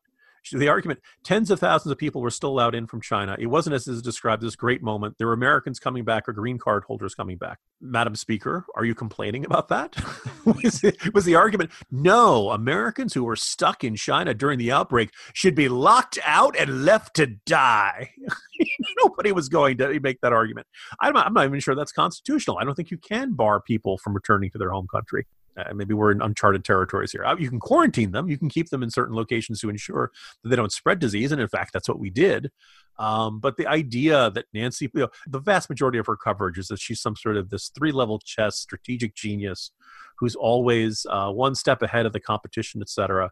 the 0.50 0.68
argument 0.68 1.00
tens 1.24 1.50
of 1.50 1.60
thousands 1.60 1.92
of 1.92 1.98
people 1.98 2.20
were 2.20 2.30
still 2.30 2.50
allowed 2.50 2.74
in 2.74 2.86
from 2.86 3.00
China. 3.00 3.36
It 3.38 3.46
wasn't 3.46 3.74
as 3.74 3.88
is 3.88 4.02
described 4.02 4.42
this 4.42 4.56
great 4.56 4.82
moment. 4.82 5.16
There 5.18 5.26
were 5.26 5.32
Americans 5.32 5.78
coming 5.78 6.04
back 6.04 6.28
or 6.28 6.32
green 6.32 6.58
card 6.58 6.84
holders 6.84 7.14
coming 7.14 7.36
back. 7.36 7.58
Madam 7.80 8.14
Speaker, 8.14 8.64
are 8.74 8.84
you 8.84 8.94
complaining 8.94 9.44
about 9.44 9.68
that? 9.68 9.96
was, 10.44 10.82
it, 10.82 11.14
was 11.14 11.24
the 11.24 11.34
argument 11.34 11.70
no? 11.90 12.50
Americans 12.50 13.14
who 13.14 13.24
were 13.24 13.36
stuck 13.36 13.84
in 13.84 13.96
China 13.96 14.34
during 14.34 14.58
the 14.58 14.72
outbreak 14.72 15.10
should 15.32 15.54
be 15.54 15.68
locked 15.68 16.18
out 16.24 16.56
and 16.58 16.84
left 16.84 17.14
to 17.16 17.26
die. 17.26 18.10
Nobody 19.02 19.32
was 19.32 19.48
going 19.48 19.78
to 19.78 20.00
make 20.00 20.20
that 20.20 20.32
argument. 20.32 20.66
I'm 21.00 21.12
not, 21.12 21.26
I'm 21.26 21.34
not 21.34 21.44
even 21.44 21.60
sure 21.60 21.74
that's 21.74 21.92
constitutional. 21.92 22.58
I 22.58 22.64
don't 22.64 22.74
think 22.74 22.90
you 22.90 22.98
can 22.98 23.34
bar 23.34 23.60
people 23.60 23.98
from 23.98 24.14
returning 24.14 24.50
to 24.50 24.58
their 24.58 24.70
home 24.70 24.86
country. 24.90 25.26
Uh, 25.56 25.72
maybe 25.74 25.94
we're 25.94 26.12
in 26.12 26.20
uncharted 26.20 26.64
territories 26.64 27.12
here. 27.12 27.24
Uh, 27.24 27.36
you 27.36 27.48
can 27.48 27.60
quarantine 27.60 28.12
them. 28.12 28.28
You 28.28 28.38
can 28.38 28.48
keep 28.48 28.68
them 28.70 28.82
in 28.82 28.90
certain 28.90 29.14
locations 29.14 29.60
to 29.60 29.70
ensure 29.70 30.10
that 30.42 30.48
they 30.50 30.56
don't 30.56 30.72
spread 30.72 30.98
disease. 30.98 31.32
And 31.32 31.40
in 31.40 31.48
fact, 31.48 31.72
that's 31.72 31.88
what 31.88 31.98
we 31.98 32.10
did. 32.10 32.50
Um, 32.98 33.40
but 33.40 33.56
the 33.56 33.66
idea 33.66 34.30
that 34.30 34.46
Nancy, 34.54 34.90
you 34.94 35.00
know, 35.02 35.08
the 35.26 35.38
vast 35.38 35.68
majority 35.68 35.98
of 35.98 36.06
her 36.06 36.16
coverage 36.16 36.58
is 36.58 36.68
that 36.68 36.80
she's 36.80 37.00
some 37.00 37.16
sort 37.16 37.36
of 37.36 37.50
this 37.50 37.68
three 37.68 37.92
level 37.92 38.18
chess 38.18 38.58
strategic 38.58 39.14
genius 39.14 39.70
who's 40.18 40.34
always 40.34 41.06
uh, 41.10 41.30
one 41.30 41.54
step 41.54 41.82
ahead 41.82 42.06
of 42.06 42.12
the 42.12 42.20
competition, 42.20 42.80
et 42.80 42.88
cetera. 42.88 43.30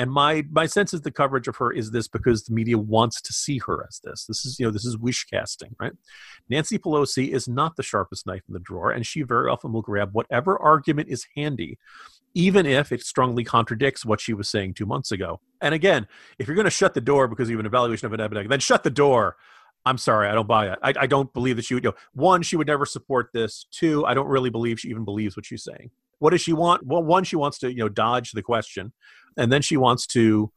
And 0.00 0.10
my 0.10 0.44
my 0.50 0.64
sense 0.64 0.94
is 0.94 1.02
the 1.02 1.10
coverage 1.10 1.46
of 1.46 1.56
her 1.56 1.70
is 1.70 1.90
this 1.90 2.08
because 2.08 2.44
the 2.44 2.54
media 2.54 2.78
wants 2.78 3.20
to 3.20 3.34
see 3.34 3.58
her 3.66 3.84
as 3.86 4.00
this. 4.02 4.24
This 4.24 4.46
is 4.46 4.58
you 4.58 4.64
know 4.64 4.72
this 4.72 4.86
is 4.86 4.96
wish 4.96 5.26
casting, 5.26 5.76
right? 5.78 5.92
Nancy 6.48 6.78
Pelosi 6.78 7.28
is 7.28 7.46
not 7.46 7.76
the 7.76 7.82
sharpest 7.82 8.26
knife 8.26 8.40
in 8.48 8.54
the 8.54 8.60
drawer, 8.60 8.90
and 8.92 9.06
she 9.06 9.20
very 9.20 9.50
often 9.50 9.74
will 9.74 9.82
grab 9.82 10.08
whatever 10.12 10.58
argument 10.58 11.10
is 11.10 11.26
handy, 11.36 11.76
even 12.32 12.64
if 12.64 12.92
it 12.92 13.02
strongly 13.02 13.44
contradicts 13.44 14.06
what 14.06 14.22
she 14.22 14.32
was 14.32 14.48
saying 14.48 14.72
two 14.72 14.86
months 14.86 15.12
ago. 15.12 15.38
And 15.60 15.74
again, 15.74 16.08
if 16.38 16.46
you're 16.46 16.56
going 16.56 16.64
to 16.64 16.70
shut 16.70 16.94
the 16.94 17.02
door 17.02 17.28
because 17.28 17.50
you 17.50 17.56
have 17.56 17.60
an 17.60 17.66
evaluation 17.66 18.06
of 18.06 18.14
an 18.14 18.20
epidemic, 18.20 18.48
then 18.48 18.58
shut 18.58 18.84
the 18.84 18.88
door. 18.88 19.36
I'm 19.86 19.98
sorry, 19.98 20.28
I 20.28 20.34
don't 20.34 20.48
buy 20.48 20.68
it. 20.72 20.78
I, 20.82 20.92
I 21.00 21.06
don't 21.06 21.32
believe 21.32 21.56
that 21.56 21.64
she 21.64 21.74
would. 21.74 21.84
You 21.84 21.90
know, 21.90 21.96
one, 22.12 22.42
she 22.42 22.56
would 22.56 22.66
never 22.66 22.84
support 22.84 23.30
this. 23.32 23.66
Two, 23.70 24.04
I 24.04 24.14
don't 24.14 24.28
really 24.28 24.50
believe 24.50 24.78
she 24.78 24.88
even 24.88 25.04
believes 25.04 25.36
what 25.36 25.46
she's 25.46 25.64
saying. 25.64 25.90
What 26.18 26.30
does 26.30 26.42
she 26.42 26.52
want? 26.52 26.86
Well, 26.86 27.02
one, 27.02 27.24
she 27.24 27.36
wants 27.36 27.58
to 27.60 27.70
you 27.70 27.78
know 27.78 27.88
dodge 27.88 28.32
the 28.32 28.42
question 28.42 28.92
and 29.36 29.52
then 29.52 29.62
she 29.62 29.76
wants 29.76 30.06
to 30.08 30.50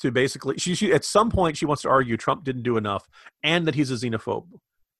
to 0.00 0.10
basically 0.10 0.56
she, 0.58 0.74
she 0.74 0.92
at 0.92 1.04
some 1.04 1.30
point 1.30 1.56
she 1.56 1.66
wants 1.66 1.82
to 1.82 1.88
argue 1.88 2.16
Trump 2.16 2.44
didn't 2.44 2.62
do 2.62 2.76
enough 2.76 3.06
and 3.42 3.66
that 3.66 3.74
he's 3.74 3.90
a 3.90 3.94
xenophobe, 3.94 4.46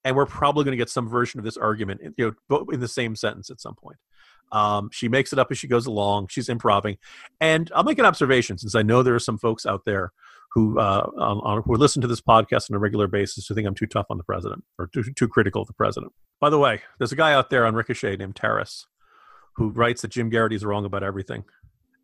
and 0.04 0.14
we're 0.14 0.26
probably 0.26 0.64
going 0.64 0.72
to 0.72 0.78
get 0.78 0.90
some 0.90 1.08
version 1.08 1.40
of 1.40 1.44
this 1.44 1.56
argument, 1.56 2.00
you 2.16 2.34
know, 2.50 2.66
in 2.72 2.80
the 2.80 2.88
same 2.88 3.16
sentence 3.16 3.50
at 3.50 3.60
some 3.60 3.74
point. 3.74 3.96
Um, 4.52 4.90
she 4.92 5.08
makes 5.08 5.32
it 5.32 5.38
up 5.38 5.50
as 5.50 5.58
she 5.58 5.66
goes 5.66 5.86
along. 5.86 6.28
She's 6.28 6.48
improvising, 6.48 6.98
and 7.40 7.70
I'll 7.74 7.82
make 7.82 7.98
an 7.98 8.04
observation 8.04 8.58
since 8.58 8.74
I 8.74 8.82
know 8.82 9.02
there 9.02 9.14
are 9.14 9.20
some 9.20 9.38
folks 9.38 9.66
out 9.66 9.84
there 9.84 10.12
who 10.54 10.78
uh, 10.78 11.10
on, 11.18 11.62
who 11.64 11.74
listen 11.74 12.00
to 12.00 12.08
this 12.08 12.20
podcast 12.20 12.70
on 12.70 12.76
a 12.76 12.78
regular 12.78 13.08
basis 13.08 13.46
who 13.46 13.54
think 13.54 13.66
I'm 13.66 13.74
too 13.74 13.86
tough 13.86 14.06
on 14.08 14.18
the 14.18 14.24
president 14.24 14.64
or 14.78 14.86
too, 14.86 15.02
too 15.16 15.26
critical 15.26 15.60
of 15.60 15.66
the 15.66 15.74
president. 15.74 16.12
By 16.40 16.48
the 16.48 16.58
way, 16.58 16.80
there's 16.98 17.12
a 17.12 17.16
guy 17.16 17.32
out 17.32 17.50
there 17.50 17.66
on 17.66 17.74
Ricochet 17.74 18.16
named 18.16 18.36
Terrace 18.36 18.86
who 19.56 19.70
writes 19.70 20.02
that 20.02 20.12
Jim 20.12 20.30
Geraghty 20.30 20.54
is 20.54 20.64
wrong 20.64 20.84
about 20.84 21.02
everything. 21.02 21.44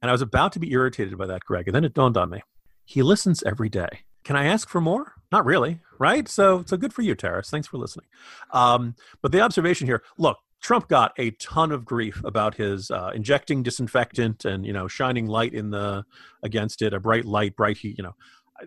And 0.03 0.11
I 0.11 0.13
was 0.13 0.23
about 0.23 0.53
to 0.53 0.59
be 0.59 0.73
irritated 0.73 1.17
by 1.17 1.27
that, 1.27 1.45
Greg, 1.45 1.69
and 1.69 1.75
then 1.75 1.85
it 1.85 1.95
dawned 1.95 2.17
on 2.17 2.31
me. 2.31 2.43
He 2.85 3.03
listens 3.03 3.43
every 3.45 3.69
day. 3.69 4.01
Can 4.25 4.37
I 4.37 4.47
ask 4.47 4.69
for 4.69 4.81
more? 4.81 5.15
Not 5.31 5.45
really, 5.45 5.81
right? 5.99 6.29
So, 6.29 6.65
so 6.67 6.77
good 6.77 6.93
for 6.93 7.03
you, 7.03 7.15
Terrace. 7.15 7.51
Thanks 7.51 7.69
for 7.69 7.79
listening. 7.79 8.07
Um, 8.53 8.97
but 9.23 9.31
the 9.31 9.41
observation 9.41 9.87
here, 9.87 10.03
look, 10.19 10.39
Trump 10.61 10.89
got 10.89 11.13
a 11.19 11.31
ton 11.33 11.73
of 11.73 11.85
grief 11.85 12.21
about 12.25 12.55
his 12.55 12.91
uh, 12.91 13.11
injecting 13.15 13.63
disinfectant 13.63 14.45
and 14.45 14.67
you 14.67 14.73
know 14.73 14.89
shining 14.89 15.27
light 15.27 15.55
in 15.55 15.71
the 15.71 16.05
against 16.43 16.83
it, 16.83 16.93
a 16.93 17.01
bright 17.01 17.25
light, 17.25 17.57
bright 17.57 17.79
heat. 17.79 17.97
You 17.97 18.05
know, 18.05 18.15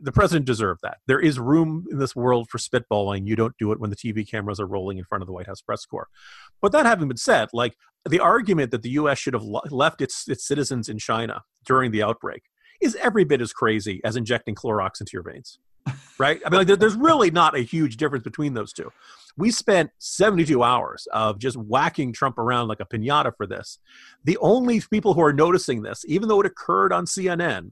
the 0.02 0.12
president 0.12 0.46
deserved 0.46 0.82
that. 0.84 0.98
There 1.08 1.20
is 1.20 1.40
room 1.40 1.86
in 1.92 1.98
this 1.98 2.16
world 2.16 2.50
for 2.50 2.58
spitballing. 2.58 3.28
You 3.28 3.36
don't 3.36 3.58
do 3.58 3.72
it 3.72 3.80
when 3.80 3.90
the 3.90 3.96
TV 3.96 4.30
cameras 4.30 4.60
are 4.60 4.68
rolling 4.68 4.98
in 4.98 5.06
front 5.06 5.22
of 5.22 5.28
the 5.28 5.34
White 5.34 5.48
House 5.48 5.62
press 5.62 5.86
corps. 5.86 6.08
But 6.62 6.72
that 6.72 6.86
having 6.86 7.08
been 7.08 7.18
said, 7.18 7.50
like 7.54 7.76
the 8.08 8.20
argument 8.20 8.72
that 8.72 8.82
the 8.82 8.92
U.S. 8.92 9.18
should 9.18 9.34
have 9.34 9.44
left 9.44 10.02
its 10.02 10.28
its 10.28 10.46
citizens 10.48 10.90
in 10.90 10.98
China 10.98 11.44
during 11.66 11.92
the 11.92 12.04
outbreak 12.04 12.44
is 12.82 12.96
every 12.96 13.24
bit 13.24 13.42
as 13.42 13.54
crazy 13.54 14.02
as 14.04 14.16
injecting 14.16 14.56
Clorox 14.56 15.00
into 15.00 15.12
your 15.14 15.24
veins, 15.24 15.60
right? 16.18 16.42
I 16.46 16.50
mean, 16.50 16.66
like, 16.68 16.80
there's 16.80 16.96
really 16.96 17.32
not 17.32 17.56
a 17.56 17.62
huge 17.62 17.98
difference 17.98 18.24
between 18.24 18.54
those 18.54 18.74
two. 18.74 18.92
We 19.38 19.52
spent 19.52 19.90
72 20.00 20.62
hours 20.62 21.08
of 21.12 21.40
just 21.40 21.56
whacking 21.58 22.14
Trump 22.14 22.38
around 22.38 22.68
like 22.68 22.82
a 22.82 22.86
pinata 22.86 23.32
for 23.36 23.48
this. 23.48 23.80
The 24.26 24.38
only 24.42 24.82
people 24.82 25.14
who 25.14 25.22
are 25.22 25.34
noticing 25.34 25.82
this, 25.82 26.04
even 26.08 26.28
though 26.28 26.42
it 26.42 26.46
occurred 26.46 26.92
on 26.94 27.06
CNN, 27.06 27.72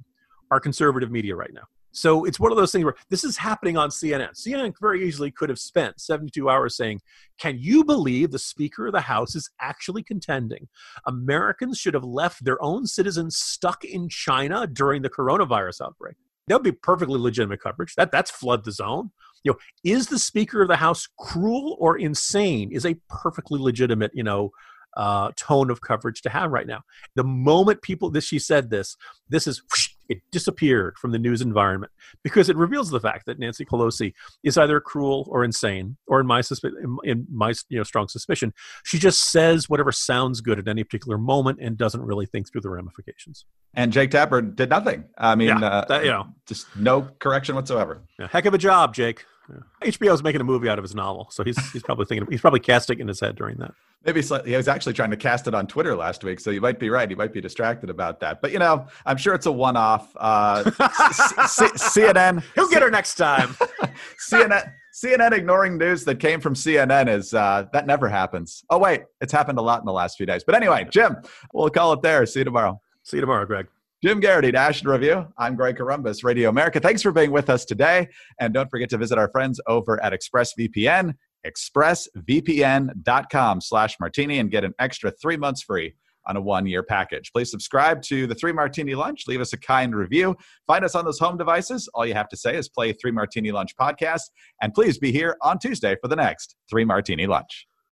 are 0.50 0.60
conservative 0.60 1.12
media 1.12 1.36
right 1.36 1.54
now. 1.54 1.64
So 1.92 2.26
it's 2.26 2.40
one 2.40 2.52
of 2.52 2.58
those 2.58 2.72
things 2.72 2.86
where 2.86 2.96
this 3.10 3.24
is 3.24 3.38
happening 3.38 3.78
on 3.78 3.90
CNN. 3.90 4.32
CNN 4.32 4.74
very 4.80 5.08
easily 5.08 5.32
could 5.32 5.50
have 5.50 5.60
spent 5.60 6.00
72 6.00 6.50
hours 6.50 6.76
saying, 6.76 7.02
Can 7.38 7.58
you 7.60 7.84
believe 7.84 8.32
the 8.32 8.40
Speaker 8.40 8.88
of 8.88 8.94
the 8.94 9.02
House 9.02 9.36
is 9.36 9.50
actually 9.60 10.04
contending 10.04 10.68
Americans 11.06 11.78
should 11.78 11.94
have 11.94 12.04
left 12.04 12.44
their 12.44 12.62
own 12.64 12.86
citizens 12.86 13.38
stuck 13.38 13.84
in 13.84 14.10
China 14.10 14.68
during 14.68 15.02
the 15.02 15.10
coronavirus 15.10 15.82
outbreak? 15.82 16.16
That 16.48 16.56
would 16.56 16.64
be 16.64 16.72
perfectly 16.72 17.20
legitimate 17.20 17.62
coverage. 17.62 17.96
That 17.96 18.12
that's 18.12 18.32
flood 18.32 18.66
the 18.66 18.72
zone. 18.72 19.12
You 19.44 19.54
know, 19.54 19.58
is 19.84 20.08
the 20.08 20.20
Speaker 20.20 20.62
of 20.62 20.68
the 20.68 20.76
House 20.76 21.08
cruel 21.18 21.78
or 21.80 21.98
insane? 21.98 22.72
Is 22.72 22.86
a 22.86 22.96
perfectly 23.10 23.60
legitimate, 23.60 24.12
you 24.14 24.24
know, 24.24 24.52
uh, 24.98 25.32
tone 25.36 25.70
of 25.70 25.82
coverage 25.82 26.22
to 26.22 26.30
have 26.30 26.52
right 26.52 26.68
now. 26.68 26.82
The 27.16 27.24
moment 27.24 27.82
people 27.82 28.10
this 28.10 28.26
she 28.26 28.40
said 28.40 28.70
this, 28.70 28.98
this 29.30 29.48
is 29.48 29.62
whoosh, 29.72 29.91
it 30.12 30.22
disappeared 30.32 30.98
from 30.98 31.12
the 31.12 31.20
news 31.20 31.42
environment 31.42 31.92
because 32.24 32.50
it 32.50 32.58
reveals 32.58 32.90
the 32.90 33.00
fact 33.00 33.26
that 33.26 33.40
Nancy 33.40 33.64
Pelosi 33.64 34.14
is 34.44 34.58
either 34.58 34.82
cruel 34.82 35.28
or 35.32 35.44
insane, 35.44 35.96
or 36.06 36.20
in 36.20 36.28
my 36.28 36.42
suspi- 36.42 36.74
in 37.04 37.26
my 37.32 37.54
you 37.70 37.78
know 37.78 37.84
strong 37.84 38.08
suspicion, 38.08 38.54
she 38.84 39.00
just 39.00 39.32
says 39.32 39.70
whatever 39.70 39.92
sounds 39.92 40.42
good 40.42 40.60
at 40.60 40.68
any 40.68 40.84
particular 40.84 41.18
moment 41.18 41.60
and 41.62 41.78
doesn't 41.78 42.02
really 42.02 42.26
think 42.26 42.52
through 42.52 42.62
the 42.62 42.70
ramifications. 42.70 43.46
And 43.74 43.94
Jake 43.94 44.12
Tapper 44.12 44.42
did 44.42 44.70
nothing. 44.70 45.06
I 45.18 45.36
mean, 45.36 45.48
yeah, 45.48 45.66
uh, 45.66 45.86
that, 45.86 46.04
you 46.04 46.12
know, 46.12 46.28
just 46.46 46.68
no 46.76 47.08
correction 47.20 47.56
whatsoever. 47.56 48.02
Yeah, 48.20 48.28
heck 48.30 48.46
of 48.46 48.54
a 48.54 48.58
job, 48.58 48.94
Jake. 48.94 49.26
Yeah. 49.50 49.90
HBO's 49.90 50.24
making 50.24 50.42
a 50.42 50.44
movie 50.44 50.70
out 50.70 50.78
of 50.78 50.84
his 50.84 50.96
novel, 50.96 51.28
so 51.32 51.44
he's 51.44 51.58
he's 51.72 51.84
probably 51.84 52.06
thinking 52.06 52.28
he's 52.30 52.42
probably 52.42 52.60
casting 52.60 53.00
in 53.00 53.08
his 53.08 53.20
head 53.20 53.36
during 53.36 53.58
that. 53.58 53.74
Maybe 54.06 54.22
he 54.22 54.56
was 54.56 54.68
actually 54.68 54.94
trying 54.94 55.12
to 55.12 55.18
cast 55.18 55.48
it 55.48 55.54
on 55.54 55.68
Twitter 55.68 55.96
last 55.96 56.24
week, 56.24 56.40
so 56.40 56.50
you 56.50 56.62
might 56.62 56.80
be 56.80 56.90
right. 56.90 57.08
He 57.10 57.16
might 57.16 57.34
be 57.34 57.42
distracted 57.42 57.90
about 57.90 58.20
that. 58.22 58.42
But 58.42 58.52
you 58.52 58.60
know, 58.60 58.88
I'm 59.06 59.18
sure 59.18 59.34
it's 59.36 59.46
a 59.46 59.52
one-off. 59.52 60.12
Uh, 60.16 60.64
C- 61.12 61.68
C- 61.68 62.02
CNN, 62.02 62.44
he'll 62.56 62.70
get 62.70 62.82
her 62.82 62.90
next 62.90 63.16
time. 63.16 63.50
CNN. 64.32 64.74
CNN 64.94 65.32
ignoring 65.32 65.78
news 65.78 66.04
that 66.06 66.20
came 66.20 66.42
from 66.42 66.54
CNN 66.54 67.08
is 67.08 67.34
uh, 67.34 67.66
that 67.74 67.88
never 67.88 68.10
happens. 68.10 68.64
Oh 68.70 68.78
wait, 68.78 69.04
it's 69.22 69.32
happened 69.32 69.58
a 69.58 69.62
lot 69.62 69.80
in 69.80 69.86
the 69.86 69.94
last 69.94 70.18
few 70.18 70.26
days. 70.26 70.44
But 70.44 70.56
anyway, 70.56 70.86
Jim, 70.90 71.18
we'll 71.54 71.70
call 71.70 71.94
it 71.94 72.02
there. 72.02 72.26
See 72.26 72.40
you 72.40 72.46
tomorrow. 72.46 72.82
See 73.04 73.18
you 73.18 73.22
tomorrow, 73.22 73.46
Greg. 73.46 73.68
Jim 74.04 74.20
Geraghty, 74.20 74.52
National 74.52 74.94
Review. 74.94 75.28
I'm 75.38 75.56
Greg 75.56 75.78
Corombos, 75.78 76.24
Radio 76.24 76.50
America. 76.50 76.80
Thanks 76.80 77.04
for 77.04 77.12
being 77.12 77.30
with 77.30 77.52
us 77.52 77.66
today. 77.66 78.08
And 78.40 78.52
don't 78.52 78.68
forget 78.68 78.90
to 78.90 78.98
visit 78.98 79.20
our 79.20 79.30
friends 79.30 79.62
over 79.68 80.04
at 80.04 80.12
ExpressVPN, 80.12 81.14
expressvpn.com 81.46 83.62
slash 83.62 83.98
martini, 84.00 84.40
and 84.40 84.50
get 84.50 84.64
an 84.64 84.74
extra 84.80 85.12
three 85.12 85.38
months 85.38 85.62
free 85.62 85.94
on 86.26 86.36
a 86.36 86.42
one-year 86.42 86.82
package. 86.82 87.32
Please 87.32 87.52
subscribe 87.52 88.02
to 88.04 88.26
the 88.26 88.34
Three 88.34 88.54
Martini 88.54 88.96
Lunch. 88.96 89.28
Leave 89.28 89.42
us 89.42 89.54
a 89.54 89.58
kind 89.58 89.96
review. 89.96 90.36
Find 90.66 90.84
us 90.84 90.96
on 90.96 91.06
those 91.06 91.20
home 91.20 91.38
devices. 91.38 91.88
All 91.94 92.04
you 92.06 92.16
have 92.16 92.30
to 92.30 92.38
say 92.38 92.58
is 92.58 92.70
play 92.70 92.94
Three 92.94 93.12
Martini 93.12 93.52
Lunch 93.52 93.76
podcast. 93.80 94.24
And 94.64 94.74
please 94.74 94.98
be 94.98 95.12
here 95.12 95.38
on 95.42 95.60
Tuesday 95.60 95.96
for 96.02 96.08
the 96.08 96.16
next 96.16 96.56
Three 96.68 96.86
Martini 96.86 97.28
Lunch. 97.28 97.68